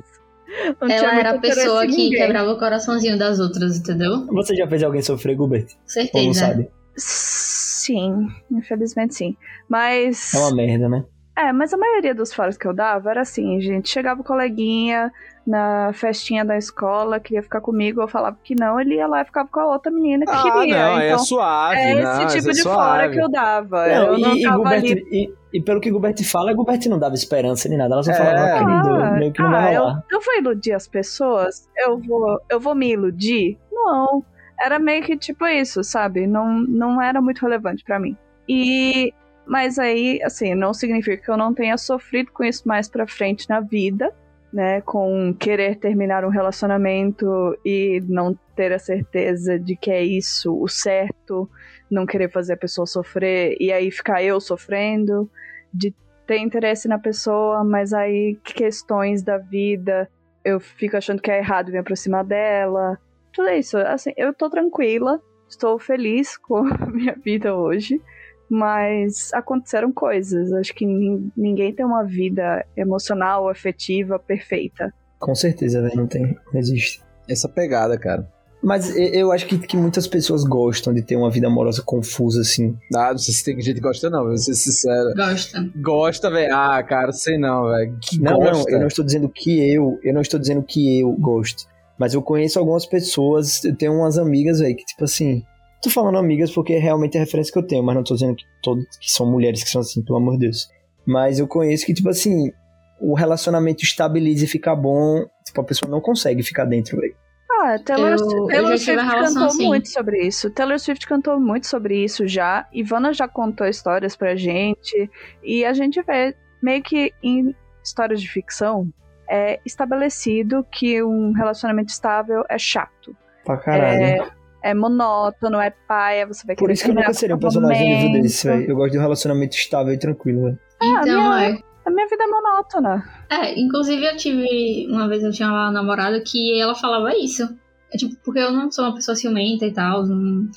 [0.81, 4.25] Não Ela era a pessoa que quebrava o coraçãozinho das outras, entendeu?
[4.27, 5.65] Você já fez alguém sofrer, Gilbert?
[5.65, 6.39] Com Ou não certeza.
[6.39, 6.69] sabe?
[6.97, 9.37] Sim, infelizmente sim.
[9.69, 10.33] Mas.
[10.33, 11.05] É uma merda, né?
[11.37, 13.89] É, mas a maioria dos foras que eu dava era assim, gente.
[13.89, 15.11] Chegava o coleguinha
[15.45, 19.25] na festinha da escola, queria ficar comigo, eu falava que não, ele ia lá e
[19.25, 20.75] ficava com a outra menina que Ah, queria.
[20.75, 21.79] não, é então, suave.
[21.79, 22.75] é não, esse tipo é de suave.
[22.77, 23.87] fora que eu dava.
[23.87, 27.13] Não, eu não e, e, Gilbert- e- e pelo que Gilbert fala, Gilbert não dava
[27.13, 27.93] esperança nem nada.
[27.93, 28.15] Ela só É.
[28.15, 30.03] falava, ah, querido, meio que não ah, vai eu, rolar.
[30.11, 31.69] eu vou iludir as pessoas?
[31.77, 33.57] Eu vou, eu vou me iludir?
[33.71, 34.25] Não.
[34.59, 36.25] Era meio que tipo isso, sabe?
[36.27, 38.17] Não, não era muito relevante pra mim.
[38.47, 39.13] E.
[39.45, 43.47] Mas aí, assim, não significa que eu não tenha sofrido com isso mais pra frente
[43.49, 44.13] na vida,
[44.51, 44.81] né?
[44.81, 50.67] Com querer terminar um relacionamento e não ter a certeza de que é isso o
[50.67, 51.49] certo,
[51.89, 55.29] não querer fazer a pessoa sofrer e aí ficar eu sofrendo,
[55.73, 55.93] de
[56.25, 60.09] ter interesse na pessoa, mas aí questões da vida,
[60.43, 62.99] eu fico achando que é errado me aproximar dela.
[63.37, 68.01] Tudo isso, assim, eu tô tranquila, estou feliz com a minha vida hoje,
[68.49, 70.51] mas aconteceram coisas.
[70.53, 74.91] Acho que nin- ninguém tem uma vida emocional, afetiva, perfeita.
[75.19, 77.01] Com certeza, velho, não tem, não existe.
[77.29, 78.27] Essa pegada, cara.
[78.63, 82.75] Mas eu acho que, que muitas pessoas gostam de ter uma vida amorosa confusa, assim.
[82.95, 85.13] Ah, não sei se tem gente que gosta, não, vou ser sincero.
[85.15, 85.69] Gosta.
[85.75, 86.55] Gosta, velho.
[86.55, 87.95] Ah, cara, sei não, velho.
[88.01, 88.51] Que Não, gosta.
[88.53, 91.65] não, eu não estou dizendo que eu, eu não estou dizendo que eu gosto.
[91.99, 95.43] Mas eu conheço algumas pessoas, eu tenho umas amigas, velho, que tipo assim.
[95.81, 98.35] Tô falando amigas porque é realmente a referência que eu tenho, mas não tô dizendo
[98.35, 100.67] que todos que são mulheres que são assim, pelo amor de Deus.
[101.05, 102.51] Mas eu conheço que, tipo assim,
[102.99, 107.15] o relacionamento estabilize e fica bom, tipo, a pessoa não consegue ficar dentro, velho.
[107.61, 109.65] Ah, Taylor, Eu- Taylor eu Swift cantou assim.
[109.67, 110.49] muito sobre isso.
[110.49, 112.67] Taylor Swift cantou muito sobre isso já.
[112.73, 115.09] Ivana já contou histórias pra gente.
[115.43, 118.91] E a gente vê meio que em histórias de ficção
[119.29, 123.15] é estabelecido que um relacionamento estável é chato.
[123.45, 124.01] Pra caralho.
[124.01, 124.31] É,
[124.63, 128.05] é monótono, é paia, você vai Por isso que eu nunca seria um personagem de
[128.07, 128.69] livro desse, velho.
[128.69, 130.59] Eu gosto de um relacionamento estável e tranquilo, velho.
[130.81, 131.59] Ah, Então, minha- é.
[131.85, 133.03] A minha vida é monótona.
[133.29, 134.87] É, inclusive eu tive.
[134.89, 137.47] Uma vez eu tinha uma namorada que ela falava isso.
[137.93, 140.05] É tipo, porque eu não sou uma pessoa ciumenta e tal.
[140.05, 140.49] Não,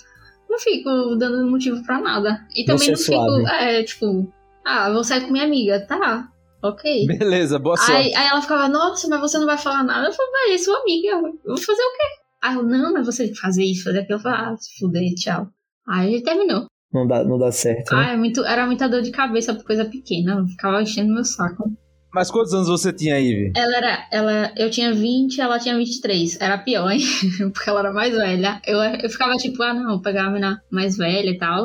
[0.51, 2.45] não fico dando motivo pra nada.
[2.57, 3.47] E também Você é não fico.
[3.47, 3.65] suave.
[3.65, 4.33] É, tipo,
[4.65, 5.79] ah, vou sair com minha amiga.
[5.87, 6.29] Tá,
[6.63, 7.07] ok.
[7.07, 7.93] Beleza, boa sorte.
[7.93, 10.09] Aí, aí ela ficava, nossa, mas você não vai falar nada.
[10.09, 11.09] Eu falei, vai, é sua amiga.
[11.09, 12.21] Eu vou fazer o quê?
[12.43, 14.19] Aí eu, não, mas você fazer isso, fazer aquilo.
[14.19, 15.47] Eu falei, ah, se fuder, tchau.
[15.89, 16.67] Aí a gente terminou.
[16.93, 17.95] Não dá, não dá certo.
[17.95, 18.07] né?
[18.09, 20.39] Ah, é muito, era muita dor de cabeça por coisa pequena.
[20.39, 21.71] Eu ficava enchendo meu saco.
[22.13, 23.53] Mas quantos anos você tinha, Ivy?
[23.57, 24.09] Ela era.
[24.11, 26.41] Ela, eu tinha 20, ela tinha 23.
[26.41, 26.99] Era pior, hein?
[27.55, 28.61] Porque ela era mais velha.
[28.67, 31.65] Eu, eu ficava tipo, ah, não, vou pegar a menina mais velha e tal.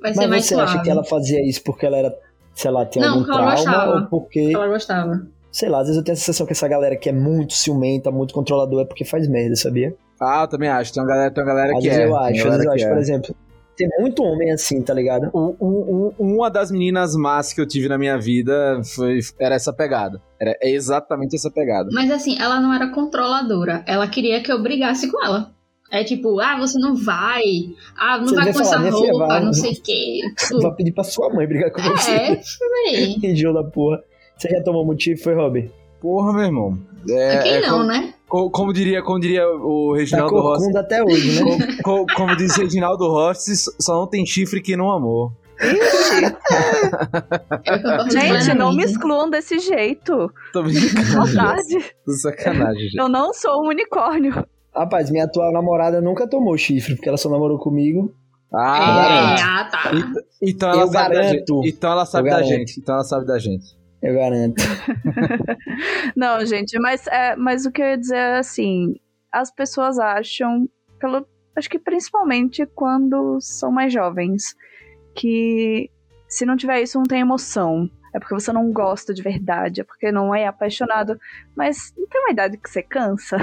[0.00, 0.70] Vai ser Mas mais você suave.
[0.70, 2.14] acha que ela fazia isso porque ela era,
[2.54, 3.50] sei lá, tinha Não, algum trauma?
[3.52, 3.94] gostava.
[3.96, 5.26] Ou porque, Ela gostava.
[5.50, 8.10] sei lá, às vezes eu tenho a sensação que essa galera que é muito ciumenta,
[8.10, 9.94] muito controlador, é porque faz merda, sabia?
[10.20, 10.92] Ah, eu também acho.
[10.92, 12.06] Tem uma galera, tem uma galera Às que vezes é.
[12.06, 13.00] eu acho, tem às vezes eu acho, que por é.
[13.00, 13.36] exemplo,
[13.76, 15.28] tem muito homem assim, tá ligado?
[15.34, 19.56] Um- um- um- uma das meninas más que eu tive na minha vida foi, era
[19.56, 20.22] essa pegada.
[20.40, 21.88] Era é exatamente essa pegada.
[21.92, 23.82] Mas assim, ela não era controladora.
[23.86, 25.50] Ela queria que eu brigasse com ela.
[25.90, 27.42] É tipo, ah, você não vai.
[27.96, 29.44] Ah, não Você vai com falar, essa roupa, vai.
[29.44, 30.20] não sei o quê.
[30.38, 32.40] Tipo, Vai pedir pra sua mãe brigar com é, você.
[32.58, 33.16] falei.
[33.30, 34.02] Enjoo da porra.
[34.36, 35.70] Você já tomou motivo, foi, Rob?
[36.00, 36.78] Porra, meu irmão.
[37.08, 38.14] É, Quem é não, como, né?
[38.26, 40.56] co- como diria, como diria o Tá Reginaldo Rossi.
[40.64, 41.76] corcunda até hoje, né?
[41.82, 45.30] co- co- como diz Reginaldo Rossi, só não tem chifre que não amou.
[47.64, 50.32] Concordo Gente, não me excluam desse jeito.
[50.52, 51.06] Tô brincando.
[51.06, 51.94] Saudade.
[52.04, 52.98] Tô sacanagem, gente.
[52.98, 54.44] Eu não sou um unicórnio.
[54.74, 58.14] Rapaz, minha atual namorada nunca tomou chifre, porque ela só namorou comigo.
[58.52, 59.90] Ah, É, ah, tá.
[60.42, 61.62] então ela Eu sabe da garanto.
[61.62, 61.70] gente.
[61.76, 62.80] Então ela sabe Eu da gente.
[62.80, 63.76] Então ela sabe da gente.
[64.02, 64.62] Eu garanto.
[66.16, 68.94] Não, gente, mas, é, mas o que eu ia dizer é assim:
[69.32, 70.68] as pessoas acham,
[71.00, 74.54] pelo, acho que principalmente quando são mais jovens,
[75.14, 75.90] que
[76.28, 77.88] se não tiver isso, não tem emoção.
[78.14, 81.18] É porque você não gosta de verdade, é porque não é apaixonado.
[81.56, 83.36] Mas não tem uma idade que você cansa.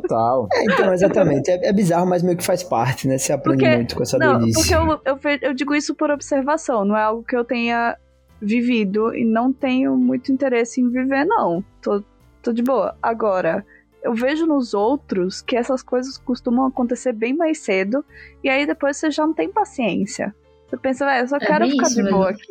[0.00, 0.48] Total.
[0.52, 1.50] É, então, exatamente.
[1.50, 3.18] É, é bizarro, mas meio que faz parte, né?
[3.18, 4.58] Você aprende Porque- muito com essa Não, doidice.
[4.58, 7.96] porque eu, eu, eu digo isso por observação, não é algo que eu tenha
[8.40, 11.64] vivido e não tenho muito interesse em viver, não.
[11.80, 12.02] Tô,
[12.42, 12.96] tô de boa.
[13.02, 13.64] Agora,
[14.02, 18.04] eu vejo nos outros que essas coisas costumam acontecer bem mais cedo
[18.42, 20.34] e aí depois você já não tem paciência.
[20.68, 22.42] Você pensa, velho, eu só É quero ficar isso de boa aqui.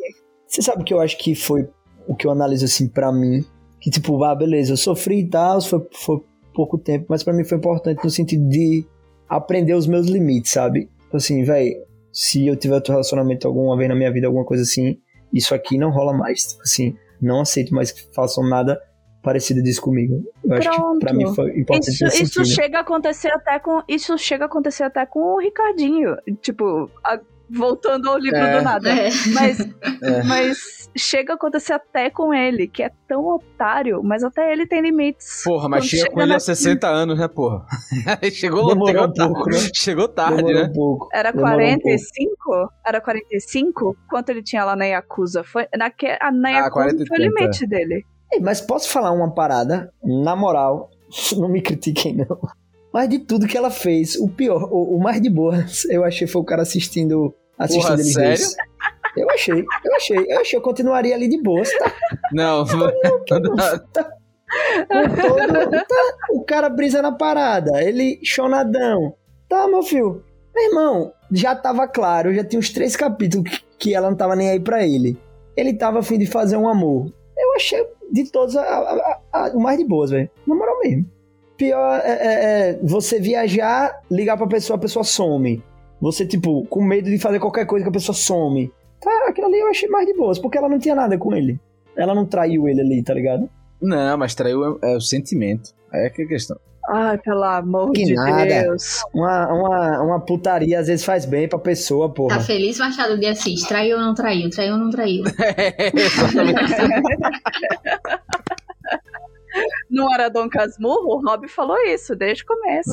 [0.46, 1.68] Você sabe que eu acho que foi
[2.06, 3.44] o que eu analiso assim pra mim?
[3.80, 6.22] Que tipo, ah, beleza, eu sofri e tal, foi, foi
[6.54, 8.84] pouco tempo, mas pra mim foi importante no sentido de
[9.28, 10.88] aprender os meus limites, sabe?
[11.04, 11.74] Tipo Assim, velho,
[12.12, 14.98] se eu tiver outro relacionamento alguma vez na minha vida, alguma coisa assim,
[15.32, 16.42] isso aqui não rola mais.
[16.44, 18.80] Tipo assim, não aceito mais que façam nada
[19.22, 20.22] parecido disso comigo.
[20.44, 20.98] Eu acho que Pronto.
[20.98, 23.80] pra mim foi importante Isso, isso chega a acontecer até com.
[23.88, 26.16] Isso chega a acontecer até com o Ricardinho.
[26.40, 28.58] Tipo, a- voltando ao livro É.
[28.58, 28.88] do nada.
[28.90, 29.10] É.
[29.32, 29.60] Mas,
[30.02, 30.22] É.
[30.24, 34.80] mas chega a acontecer até com ele, que é tão otário, mas até ele tem
[34.82, 35.42] limites.
[35.44, 37.64] Porra, mas chega chega com ele na- aos 60 anos, né, porra?
[38.32, 39.64] chegou, Demorou chegou um pouco, tarde.
[39.64, 39.70] né?
[39.74, 40.68] Chegou tarde, Demorou né?
[40.68, 41.08] um pouco.
[41.12, 42.70] Era Demorou um 45?
[42.86, 43.96] Era 45?
[44.08, 45.42] Quanto ele tinha lá na Yakuza?
[45.44, 47.40] Foi, naque, a, na Yakuza 40 e foi o 30.
[47.40, 48.04] limite dele.
[48.32, 49.92] Ei, mas posso falar uma parada?
[50.04, 50.90] Na moral,
[51.36, 52.38] não me critiquem, não.
[52.92, 56.26] Mas de tudo que ela fez, o pior, o, o mais de boa, eu achei
[56.26, 58.28] foi o cara assistindo, assistindo Porra, eles sério?
[58.36, 58.56] dois.
[59.16, 61.92] Eu achei, eu achei, eu achei, eu continuaria ali de boa, tá?
[64.90, 69.14] Não, todo, tá, o cara brisa na parada, ele chonadão.
[69.48, 70.22] Tá, meu filho.
[70.54, 74.50] Meu irmão, já tava claro, já tinha uns três capítulos que- ela não tava nem
[74.50, 75.18] aí pra ele.
[75.56, 77.12] Ele tava afim de fazer um amor.
[77.36, 80.30] Eu achei de todos a- a- a- a- o mais de boas, velho.
[80.46, 81.06] Na moral mesmo.
[81.56, 85.62] Pior é, é- é você viajar, ligar pra pessoa, a pessoa some.
[86.00, 88.70] Você, tipo, com medo de fazer qualquer coisa que a pessoa some.
[89.02, 91.58] Tá, aquilo ali eu achei mais de boas, porque ela não tinha nada com ele.
[91.96, 93.48] Ela não traiu ele ali, tá ligado?
[93.80, 95.70] não, mas traiu é, é o sentimento.
[95.92, 96.56] É que é a questão.
[96.88, 98.44] Ai, pelo amor Que de nada.
[98.44, 99.02] Deus.
[99.14, 102.40] Uma, uma, uma putaria às vezes faz bem pra pessoa, Tá porra.
[102.40, 103.62] feliz, Machado de Assis?
[103.62, 104.50] Traiu ou não traiu?
[104.50, 105.22] Traiu ou não traiu?
[105.94, 106.74] Exatamente.
[109.92, 111.16] Não era Dom Casmurro?
[111.16, 112.90] O Rob falou isso desde o começo.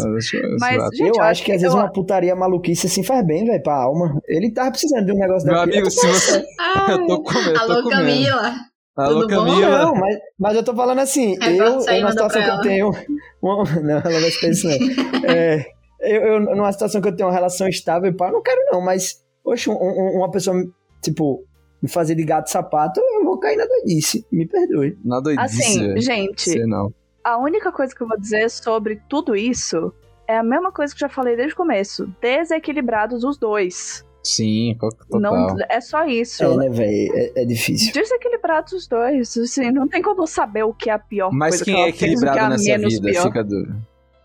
[0.59, 0.95] Mas, Exato.
[0.95, 3.73] gente, eu acho que às vezes eu- uma putaria maluquice assim faz bem, velho, pra
[3.83, 4.19] alma.
[4.27, 5.77] Ele tava precisando de um negócio Meu daquele.
[5.77, 6.45] amigo, se você.
[6.59, 7.89] Ah, Eu tô comendo, eu tô alô, comendo.
[8.01, 8.53] Camila.
[8.97, 9.45] Alô, Tudo bom?
[9.45, 9.79] Camila.
[9.85, 12.49] Não, mas, mas eu tô falando assim, É, eu, sair, eu numa manda situação que
[12.49, 12.91] eu tenho.
[13.41, 14.73] não, ela não vai se pensar.
[15.25, 15.65] É,
[16.01, 18.59] eu, eu, numa situação que eu tenho uma relação estável e pá, eu não quero
[18.73, 20.55] não, mas, poxa, um- um- uma pessoa,
[21.01, 21.45] tipo,
[21.81, 24.25] me fazer de gato sapato, eu vou cair na doidice.
[24.31, 24.97] Me perdoe.
[25.03, 26.93] Na doidice, Assim, gente, Sei não.
[27.23, 29.93] a única coisa que eu vou dizer sobre tudo isso
[30.27, 32.07] é a mesma coisa que eu já falei desde o começo.
[32.21, 34.05] Desequilibrados os dois.
[34.21, 35.19] Sim, total.
[35.19, 36.43] Não, é só isso.
[36.43, 37.11] É, né, velho?
[37.15, 37.93] É, é difícil.
[37.93, 39.35] Desequilibrados os dois.
[39.37, 41.83] Assim, não tem como saber o que é a pior Mas coisa quem que é
[41.83, 43.09] ela fez, que é equilibrado nessa vida?
[43.11, 43.23] pior.
[43.23, 43.75] Fica dúvida.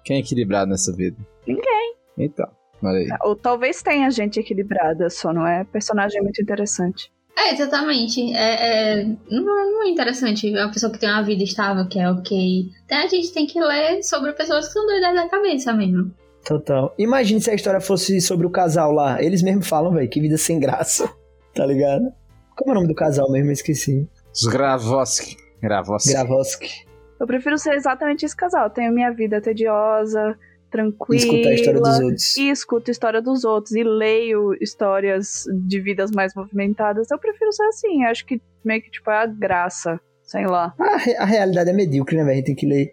[0.05, 1.17] Quem é equilibrado nessa vida?
[1.47, 1.95] Ninguém.
[2.19, 2.49] Então,
[2.83, 3.09] olha aí.
[3.23, 7.11] Ou talvez tenha gente equilibrada, só não é personagem muito interessante.
[7.37, 8.33] É, exatamente.
[8.35, 12.11] É, é- não, não é interessante uma pessoa que tem uma vida estável, que é
[12.11, 12.67] ok.
[12.85, 16.13] Então a gente tem que ler sobre pessoas que são doidas da cabeça mesmo.
[16.45, 16.95] Total.
[16.99, 19.21] Imagine se a história fosse sobre o casal lá.
[19.23, 21.11] Eles mesmos falam, velho, que vida sem graça.
[21.55, 22.13] Tá ligado?
[22.57, 23.49] Como é o nome do casal mesmo?
[23.51, 24.09] Eu esqueci.
[24.33, 25.37] Os Gravoski.
[25.63, 26.11] Gravoski.
[26.13, 26.85] Gravoski.
[27.21, 28.69] Eu prefiro ser exatamente esse casal.
[28.71, 30.37] Tenho minha vida tediosa,
[30.75, 31.17] E tranquila.
[31.21, 32.37] escutar a história dos outros.
[32.37, 37.11] E escuto a história dos outros e leio histórias de vidas mais movimentadas.
[37.11, 38.05] Eu prefiro ser assim.
[38.05, 40.01] Acho que meio que tipo é a graça.
[40.23, 40.75] Sei lá.
[40.79, 42.33] A, re- a realidade é medíocre, né, velho?
[42.33, 42.91] A gente tem que ler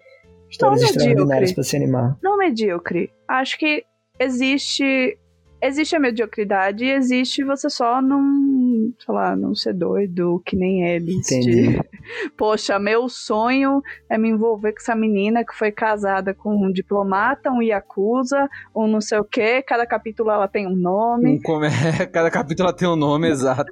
[0.49, 1.55] histórias Não extraordinárias medíocre.
[1.55, 2.17] pra se animar.
[2.21, 3.09] Não medíocre.
[3.27, 3.84] Acho que
[4.19, 5.17] existe.
[5.62, 10.88] Existe a mediocridade e existe você só não, sei lá, não ser doido que nem
[10.88, 11.05] eles.
[11.05, 11.80] de- Entendi.
[12.36, 17.51] Poxa, meu sonho é me envolver com essa menina que foi casada com um diplomata,
[17.51, 19.62] um yakuza, um não sei o quê.
[19.62, 21.36] Cada capítulo ela tem um nome.
[21.36, 21.68] Um come-
[22.12, 23.72] Cada capítulo tem um nome exato.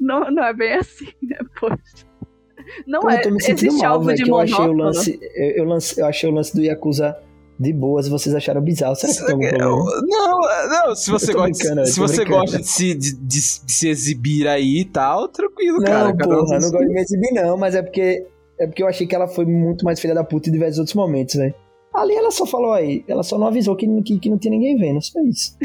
[0.00, 1.38] Não, não é bem assim, né?
[1.60, 1.76] Poxa.
[2.86, 3.18] Não Pô, é.
[3.18, 5.20] eu tô me sentindo Existe mal, algo velho, de que eu achei o lance.
[5.34, 7.16] Eu, eu, lance, eu achei o lance do Yakuza
[7.58, 8.94] de boas vocês acharam bizarro.
[8.96, 10.02] Será que tem algum problema?
[10.06, 10.38] Não,
[10.86, 13.40] não, se você gosta, se você gosta de se, de, de- de
[13.72, 16.16] se exibir aí e tal, tranquilo, Não, cara.
[16.16, 18.26] cada um porra, eu não tem- gosto de me exibir, não, mas é porque.
[18.60, 20.94] É porque eu achei que ela foi muito mais filha da puta em diversos outros
[20.94, 21.54] momentos, velho.
[21.94, 24.76] Ali ela só falou aí, ela só não avisou que, que, que não tinha ninguém
[24.78, 25.56] vendo, só isso.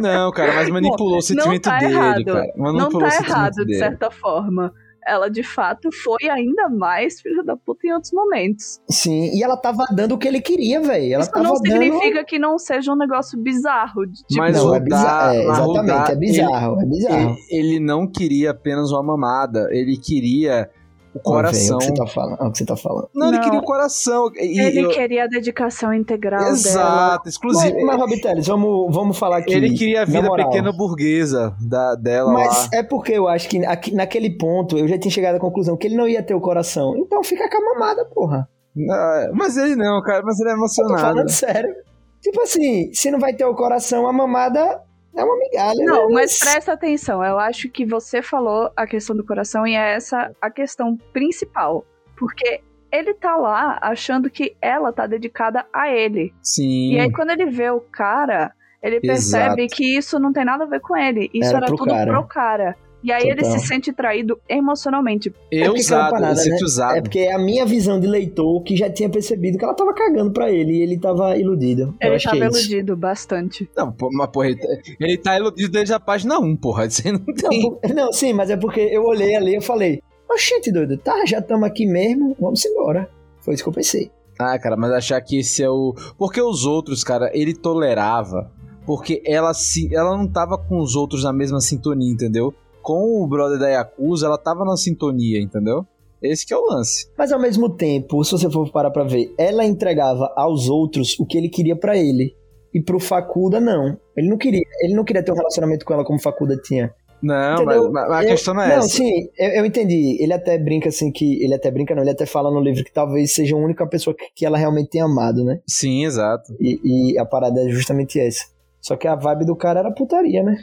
[0.00, 2.24] Não, cara, mas manipulou o sentimento tá dele, errado.
[2.24, 2.52] cara.
[2.56, 3.78] Não Manipulou tá o sentimento errado, de dele.
[3.78, 4.72] certa forma.
[5.06, 8.80] Ela, de fato, foi ainda mais filha da puta em outros momentos.
[8.90, 11.14] Sim, e ela tava dando o que ele queria, velho.
[11.14, 11.82] Ela Isso tava não dando.
[11.82, 14.06] significa que não seja um negócio bizarro.
[14.06, 15.34] de, tipo, Mas não, é bizarro.
[15.34, 17.36] É, exatamente, é bizarro, é bizarro.
[17.50, 20.70] Ele, ele não queria apenas uma mamada, ele queria
[21.14, 21.76] o Ó, velho, coração.
[21.76, 22.36] o que você tá falando?
[22.40, 23.08] ó, o que você tá falando.
[23.14, 23.44] Não, ele Não.
[23.44, 24.30] queria o coração.
[24.36, 26.52] E, ele eu- queria a dedicação integral dela.
[26.52, 27.74] Exato, exclusivo.
[27.74, 29.52] Mas, mas Rob Teles, vamos, vamos falar aqui.
[29.52, 30.48] ele queria a vida moral.
[30.50, 32.78] pequena burguesa da, dela Mas lá.
[32.78, 35.86] é porque eu acho que aqui- naquele ponto eu já tinha chegado à conclusão que
[35.86, 36.96] ele não ia ter o coração.
[36.96, 38.48] Então fica com a mamada, porra.
[38.90, 41.00] Ah, Mas ele não, cara, mas ele é Eu tô emocionado.
[41.00, 41.74] falando sério.
[42.22, 44.80] Tipo assim, se não vai ter o coração, a mamada
[45.14, 45.84] é uma migalha.
[45.84, 46.14] Não, né?
[46.14, 47.24] mas presta atenção.
[47.24, 51.84] Eu acho que você falou a questão do coração e é essa a questão principal.
[52.16, 52.60] Porque
[52.90, 56.32] ele tá lá achando que ela tá dedicada a ele.
[56.42, 56.92] Sim.
[56.94, 58.52] E aí, quando ele vê o cara,
[58.82, 59.76] ele percebe Exato.
[59.76, 61.30] que isso não tem nada a ver com ele.
[61.32, 62.12] Isso Era era, pro tudo cara.
[62.12, 62.76] pro cara.
[63.02, 65.32] E aí ele se sente traído emocionalmente.
[65.50, 66.52] É É porque usado, parada, se né?
[66.52, 66.96] sente usado.
[66.96, 69.92] É porque é a minha visão de leitor que já tinha percebido que ela tava
[69.92, 71.94] cagando pra ele e ele tava iludido.
[72.00, 72.58] eu Ele tava é isso.
[72.58, 73.68] iludido bastante.
[73.76, 74.60] Não, mas porra, ele,
[75.00, 76.88] ele tá iludido desde a página 1, porra.
[76.90, 77.62] Você não Não, tem.
[77.62, 80.00] por- não, sim, mas é porque eu olhei ali e eu falei,
[80.30, 83.08] oxente, doido, tá, já estamos aqui mesmo, vamos embora.
[83.40, 84.10] Foi isso que eu pensei.
[84.38, 85.94] Ah, cara, mas achar que esse é o.
[86.16, 88.50] Porque os outros, cara, ele tolerava.
[88.86, 89.94] Porque ela se.
[89.94, 92.52] Ela não tava com os outros na mesma sintonia, entendeu?
[92.82, 95.86] Com o brother da Yakuza, ela tava na sintonia, entendeu?
[96.22, 97.08] Esse que é o lance.
[97.16, 101.26] Mas ao mesmo tempo, se você for parar pra ver, ela entregava aos outros o
[101.26, 102.34] que ele queria pra ele.
[102.74, 103.98] E pro Facuda, não.
[104.16, 106.92] Ele não queria, ele não queria ter um relacionamento com ela como o Facuda tinha.
[107.22, 108.88] Não, mas, mas a Eu- questão não é Não, essa.
[108.88, 110.16] sim, eu, eu entendi.
[110.20, 111.42] Ele até brinca assim que.
[111.44, 114.14] Ele até brinca, não, ele até fala no livro que talvez seja a única pessoa
[114.16, 115.60] que, que ela realmente tenha amado, né?
[115.68, 116.52] Sim, exato.
[116.60, 116.80] E,
[117.12, 118.46] e a parada é justamente essa.
[118.80, 120.56] Só que a vibe do cara era putaria, né?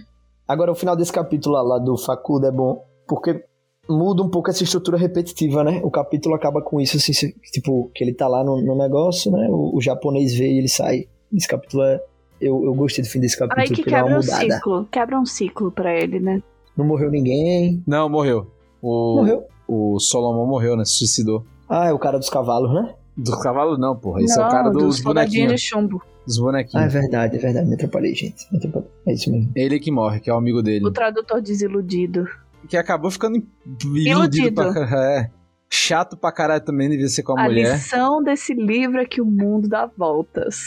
[0.49, 3.43] Agora, o final desse capítulo lá, lá do Facuda é bom, porque
[3.87, 5.79] muda um pouco essa estrutura repetitiva, né?
[5.83, 7.11] O capítulo acaba com isso, assim,
[7.51, 9.47] tipo, que ele tá lá no, no negócio, né?
[9.51, 11.05] O, o japonês vê e ele sai.
[11.31, 12.01] Esse capítulo é.
[12.41, 14.41] Eu, eu gostei do fim desse capítulo, Aí que quebra um mudada.
[14.55, 14.87] ciclo.
[14.89, 16.41] Quebra um ciclo pra ele, né?
[16.75, 17.83] Não morreu ninguém.
[17.85, 18.47] Não, morreu.
[18.81, 19.43] O, Morreu.
[19.67, 20.85] o Solomon morreu, né?
[20.85, 21.43] Se suicidou.
[21.67, 22.95] Ah, é o cara dos cavalos, né?
[23.17, 24.21] Do cavalo não, porra.
[24.21, 25.51] Esse é o Não, cara dos dos bonequinhos.
[25.51, 26.01] de chumbo.
[26.25, 26.93] Dos Ah, é bonequinhos.
[26.93, 27.67] verdade, é verdade.
[27.67, 28.45] Me atrapalhei, gente.
[28.51, 28.89] Me atrapalhei.
[29.07, 29.51] É isso mesmo.
[29.55, 30.85] Ele que morre, que é o amigo dele.
[30.85, 32.25] O tradutor desiludido.
[32.67, 34.55] Que acabou ficando iludido, Iludido.
[34.55, 34.89] pra caralho.
[35.25, 35.31] É.
[35.71, 37.73] Chato pra caralho também, devia ser com a, A mulher.
[37.73, 40.57] lição desse livro é que o mundo dá voltas.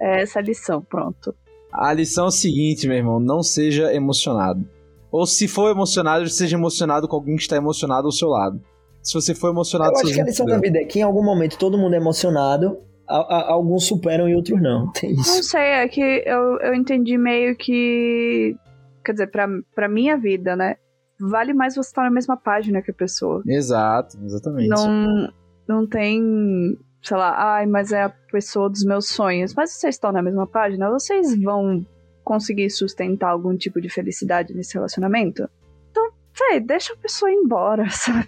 [0.00, 1.32] É essa a lição, pronto.
[1.72, 4.68] A lição é o seguinte, meu irmão, não seja emocionado.
[5.12, 8.60] Ou se for emocionado, seja emocionado com alguém que está emocionado ao seu lado.
[9.00, 11.24] Se você for emocionado Eu acho que a lição da vida é que em algum
[11.24, 12.78] momento todo mundo é emocionado,
[13.08, 14.90] a- a- alguns superam e outros não.
[14.98, 15.42] Tem Não isso.
[15.44, 18.56] sei, é que eu, eu entendi meio que.
[19.04, 20.76] Quer dizer, pra, pra minha vida, né?
[21.20, 23.42] Vale mais você estar na mesma página que a pessoa.
[23.46, 24.68] Exato, exatamente.
[24.68, 25.32] Não,
[25.68, 29.54] não tem, sei lá, ai, mas é a pessoa dos meus sonhos.
[29.54, 31.84] Mas vocês estão na mesma página, vocês vão
[32.24, 35.48] conseguir sustentar algum tipo de felicidade nesse relacionamento?
[35.90, 36.10] Então,
[36.50, 38.26] véi, deixa a pessoa ir embora, sabe?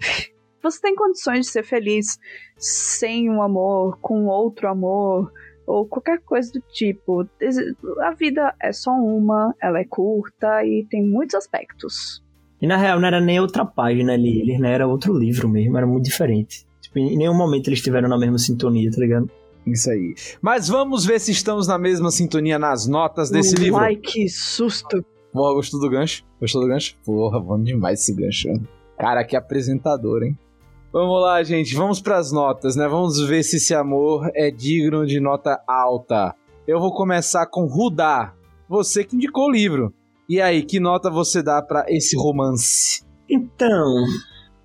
[0.65, 2.17] Você tem condições de ser feliz
[2.57, 5.31] sem um amor, com outro amor,
[5.67, 7.23] ou qualquer coisa do tipo.
[8.01, 12.23] A vida é só uma, ela é curta e tem muitos aspectos.
[12.59, 15.77] E na real não era nem outra página ali, ele não era outro livro mesmo,
[15.77, 16.65] era muito diferente.
[16.81, 19.29] Tipo, em nenhum momento eles estiveram na mesma sintonia, tá ligado?
[19.67, 20.15] Isso aí.
[20.41, 23.77] Mas vamos ver se estamos na mesma sintonia nas notas desse livro.
[23.77, 25.05] Ai, que susto!
[25.31, 26.25] Boa, gostou do gancho?
[26.41, 26.97] Gostou do gancho?
[27.05, 28.49] Porra, bom demais esse gancho.
[28.97, 30.35] Cara, que apresentador, hein?
[30.95, 31.75] Vamos lá, gente.
[31.75, 32.87] Vamos pras notas, né?
[32.87, 36.33] Vamos ver se esse amor é digno de nota alta.
[36.65, 38.33] Eu vou começar com Rudá.
[38.69, 39.93] Você que indicou o livro.
[40.29, 43.03] E aí, que nota você dá pra esse romance?
[43.29, 44.05] Então,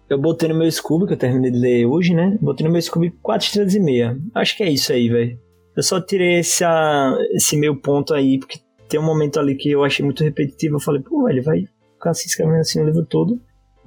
[0.09, 2.39] eu botei no meu Scooby, que eu terminei de ler hoje, né?
[2.41, 4.16] Botei no meu Scooby 4 estrelas e meia.
[4.33, 5.37] Acho que é isso aí, velho.
[5.76, 9.72] Eu só tirei esse, ah, esse meio ponto aí, porque tem um momento ali que
[9.72, 10.76] eu achei muito repetitivo.
[10.76, 11.64] Eu falei, pô, ele vai
[11.95, 13.41] ficar se escrevendo assim o livro todo.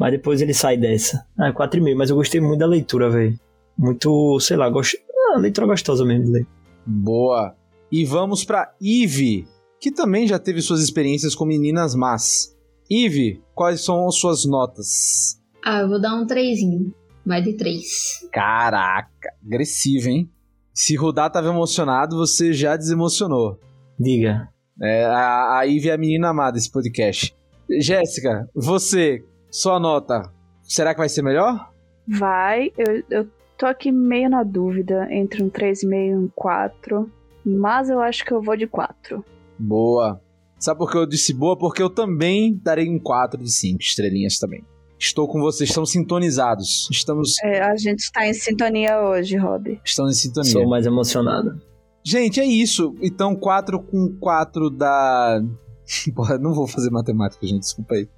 [0.03, 1.25] Mas depois ele sai dessa.
[1.39, 3.39] Ah, 4,5, mas eu gostei muito da leitura, velho.
[3.77, 4.97] Muito, sei lá, gost...
[5.31, 6.47] ah, leitura gostosa mesmo de ler.
[6.85, 7.55] Boa.
[7.89, 9.47] E vamos pra Eve,
[9.79, 12.53] que também já teve suas experiências com meninas más.
[12.91, 15.41] Eve, quais são as suas notas?
[15.63, 16.93] Ah, eu vou dar um trezinho.
[17.25, 18.27] Vai de três.
[18.29, 20.29] Caraca, agressivo, hein?
[20.73, 23.57] Se Rudá tava emocionado, você já desemocionou.
[23.97, 24.49] Diga.
[24.81, 27.33] É, a, a Ivy é a menina amada desse podcast.
[27.79, 29.23] Jéssica, você,
[29.53, 30.33] sua nota,
[30.63, 31.71] será que vai ser melhor?
[32.07, 37.07] Vai, eu, eu tô aqui meio na dúvida entre um 3,5 e um 4,
[37.45, 39.23] mas eu acho que eu vou de 4.
[39.59, 40.19] Boa.
[40.57, 41.55] Sabe por que eu disse boa?
[41.55, 44.65] Porque eu também darei um 4 de 5 estrelinhas também.
[44.97, 46.87] Estou com vocês, estamos sintonizados.
[46.89, 49.79] Estamos, É, a gente tá em sintonia hoje, Rob.
[49.85, 50.51] estamos em sintonia.
[50.51, 51.61] Sou mais emocionado.
[52.03, 52.95] Gente, é isso.
[53.03, 55.39] Então, 4 com 4 dá.
[56.15, 58.09] Porra, não vou fazer matemática, gente, desculpa aí.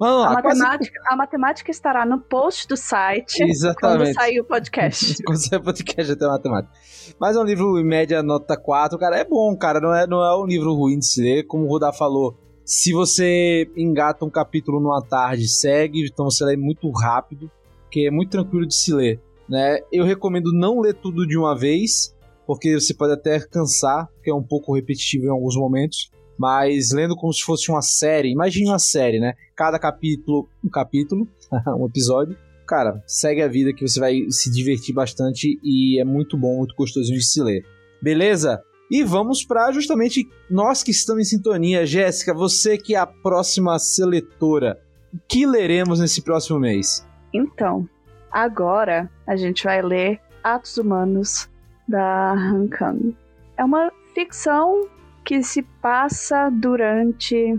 [0.00, 4.12] A lá, quase- matemática, a matemática estará no post do site quando Exatamente.
[4.14, 5.22] sair o podcast.
[5.24, 6.72] Quando sair o podcast até matemática.
[7.18, 8.98] Mas é um livro, em média, nota 4.
[8.98, 9.80] Cara, é bom, cara.
[9.80, 11.46] Não é, não é um livro ruim de se ler.
[11.46, 16.04] Como o Rudá falou, se você engata um capítulo numa tarde, segue.
[16.10, 17.50] Então você lê muito rápido,
[17.90, 19.20] que é muito tranquilo de se ler.
[19.48, 19.78] Né?
[19.92, 22.14] Eu recomendo não ler tudo de uma vez,
[22.46, 26.10] porque você pode até cansar, porque é um pouco repetitivo em alguns momentos.
[26.38, 29.34] Mas lendo como se fosse uma série, imagine uma série, né?
[29.54, 31.28] Cada capítulo, um capítulo,
[31.78, 36.36] um episódio cara, segue a vida que você vai se divertir bastante e é muito
[36.36, 37.64] bom, muito gostosinho de se ler.
[38.02, 38.60] Beleza?
[38.90, 41.86] E vamos para justamente nós que estamos em sintonia.
[41.86, 44.78] Jéssica, você que é a próxima seletora,
[45.12, 47.06] o que leremos nesse próximo mês?
[47.32, 47.88] Então,
[48.30, 51.48] agora a gente vai ler Atos Humanos
[51.88, 53.16] da Han Kang.
[53.56, 54.86] É uma ficção
[55.24, 57.56] que se passa durante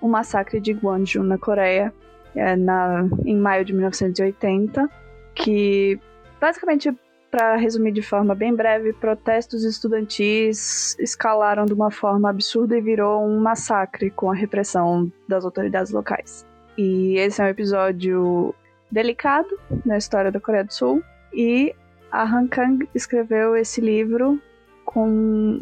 [0.00, 1.92] o massacre de Gwangju na Coreia,
[2.34, 4.88] é, na, em maio de 1980,
[5.34, 5.98] que
[6.40, 6.96] basicamente,
[7.30, 13.26] para resumir de forma bem breve, protestos estudantis escalaram de uma forma absurda e virou
[13.26, 16.46] um massacre com a repressão das autoridades locais.
[16.76, 18.54] E esse é um episódio
[18.90, 19.48] delicado
[19.84, 21.02] na história da Coreia do Sul.
[21.32, 21.74] E
[22.10, 24.40] a Han Kang escreveu esse livro
[24.84, 25.60] com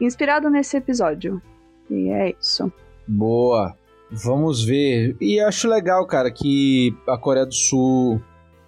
[0.00, 1.40] inspirado nesse episódio.
[1.90, 2.72] E é isso.
[3.06, 3.76] Boa.
[4.10, 5.16] Vamos ver.
[5.20, 8.20] E acho legal, cara, que a Coreia do Sul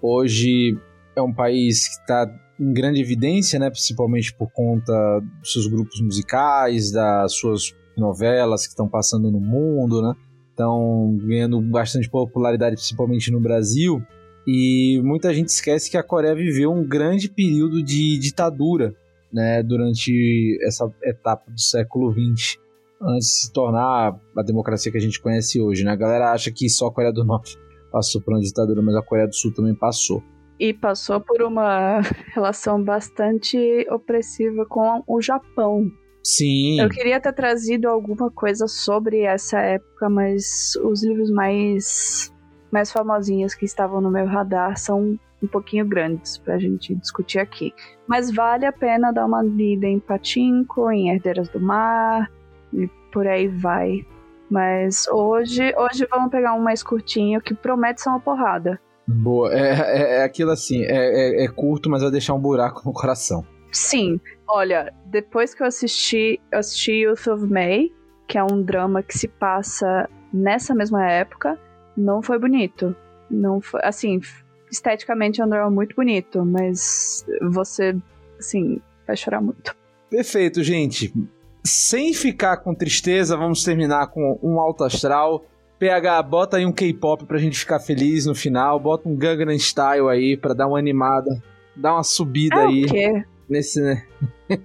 [0.02, 0.76] hoje
[1.14, 3.70] é um país que está em grande evidência, né?
[3.70, 4.92] Principalmente por conta
[5.40, 10.14] dos seus grupos musicais, das suas novelas que estão passando no mundo, né?
[10.50, 14.02] Estão ganhando bastante popularidade, principalmente no Brasil.
[14.46, 18.94] E muita gente esquece que a Coreia viveu um grande período de ditadura,
[19.36, 19.62] né?
[19.62, 22.58] Durante essa etapa do século XX
[23.00, 25.92] antes de se tornar a democracia que a gente conhece hoje, né?
[25.92, 27.58] A galera acha que só a Coreia do Norte
[27.92, 30.22] passou por uma ditadura, mas a Coreia do Sul também passou.
[30.58, 32.00] E passou por uma
[32.34, 35.90] relação bastante opressiva com o Japão.
[36.24, 36.80] Sim.
[36.80, 42.34] Eu queria ter trazido alguma coisa sobre essa época, mas os livros mais,
[42.72, 47.74] mais famosinhos que estavam no meu radar são um pouquinho grandes pra gente discutir aqui.
[48.06, 52.30] Mas vale a pena dar uma lida em Patinco, em Herdeiras do Mar,
[52.72, 54.06] e por aí vai.
[54.50, 58.80] Mas hoje, hoje vamos pegar um mais curtinho que promete ser uma porrada.
[59.06, 62.82] Boa, é, é, é aquilo assim, é, é, é curto, mas vai deixar um buraco
[62.84, 63.44] no coração.
[63.72, 67.92] Sim, olha, depois que eu assisti, eu assisti Youth of May,
[68.26, 71.58] que é um drama que se passa nessa mesma época,
[71.96, 72.94] não foi bonito.
[73.30, 74.20] Não foi, assim,
[74.76, 77.96] esteticamente é um drama muito bonito, mas você,
[78.38, 79.74] assim, vai chorar muito.
[80.10, 81.12] Perfeito, gente.
[81.64, 85.44] Sem ficar com tristeza, vamos terminar com um alto astral.
[85.78, 88.78] PH, bota aí um K-pop pra gente ficar feliz no final.
[88.78, 91.42] Bota um Gangnam Style aí pra dar uma animada.
[91.74, 92.84] Dar uma subida é aí.
[92.84, 93.24] O quê?
[93.48, 94.02] Nesse, né?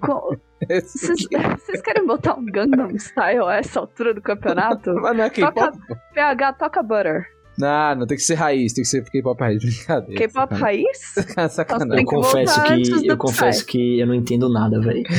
[0.69, 4.93] Vocês querem botar um Gangnam Style a essa altura do campeonato?
[4.93, 5.77] Mas não é K-pop?
[6.13, 7.40] PH, toca Butter.
[7.57, 10.21] Não, não tem que ser raiz, tem que ser K-pop raiz, brincadeira.
[10.21, 11.13] K-pop raiz?
[11.51, 11.99] Sacanagem.
[11.99, 15.03] Eu confesso que eu confesso que eu não entendo nada, velho.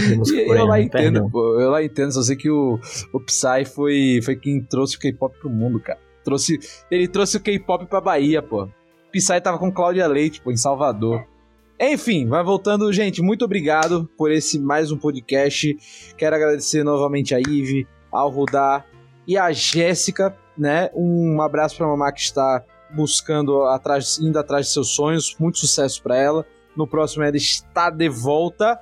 [0.53, 2.79] Eu lá entendo, pô, eu lá entendo, só sei que o,
[3.13, 5.99] o Psy foi, foi quem trouxe o K-pop pro mundo, cara.
[6.25, 6.59] Trouxe,
[6.91, 8.69] ele trouxe o K-pop pra Bahia, pô.
[9.11, 11.27] Psy tava com Cláudia Leite, pô, em Salvador.
[11.79, 12.93] Enfim, vai voltando.
[12.93, 15.77] Gente, muito obrigado por esse mais um podcast.
[16.17, 18.85] Quero agradecer novamente a Ive, ao Rudá
[19.27, 20.91] e a Jéssica, né?
[20.95, 25.37] Um abraço pra mamá que está buscando, atrás, indo atrás de seus sonhos.
[25.39, 26.47] Muito sucesso para ela.
[26.77, 28.79] No próximo ela está de volta.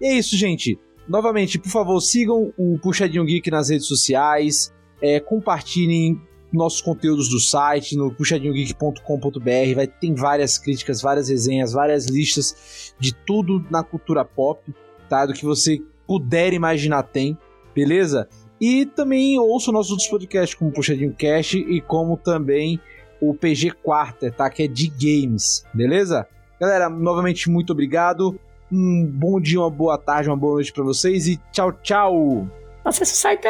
[0.00, 0.78] E é isso, gente.
[1.08, 4.72] Novamente, por favor, sigam o Puxadinho Geek nas redes sociais.
[5.02, 6.20] É, compartilhem
[6.52, 9.74] nossos conteúdos do site, no puxadinhogeek.com.br.
[9.74, 14.62] Vai tem várias críticas, várias resenhas, várias listas de tudo na cultura pop,
[15.08, 15.26] tá?
[15.26, 17.36] Do que você puder imaginar tem,
[17.74, 18.28] beleza?
[18.66, 22.80] E também ouço nossos outros podcasts, como Puxadinho Cast e como também
[23.20, 24.48] o PG Quarter, tá?
[24.48, 26.26] Que é de games, beleza?
[26.58, 28.40] Galera, novamente muito obrigado.
[28.72, 32.48] Um bom dia, uma boa tarde, uma boa noite para vocês e tchau, tchau!
[32.82, 33.48] Acesse o site!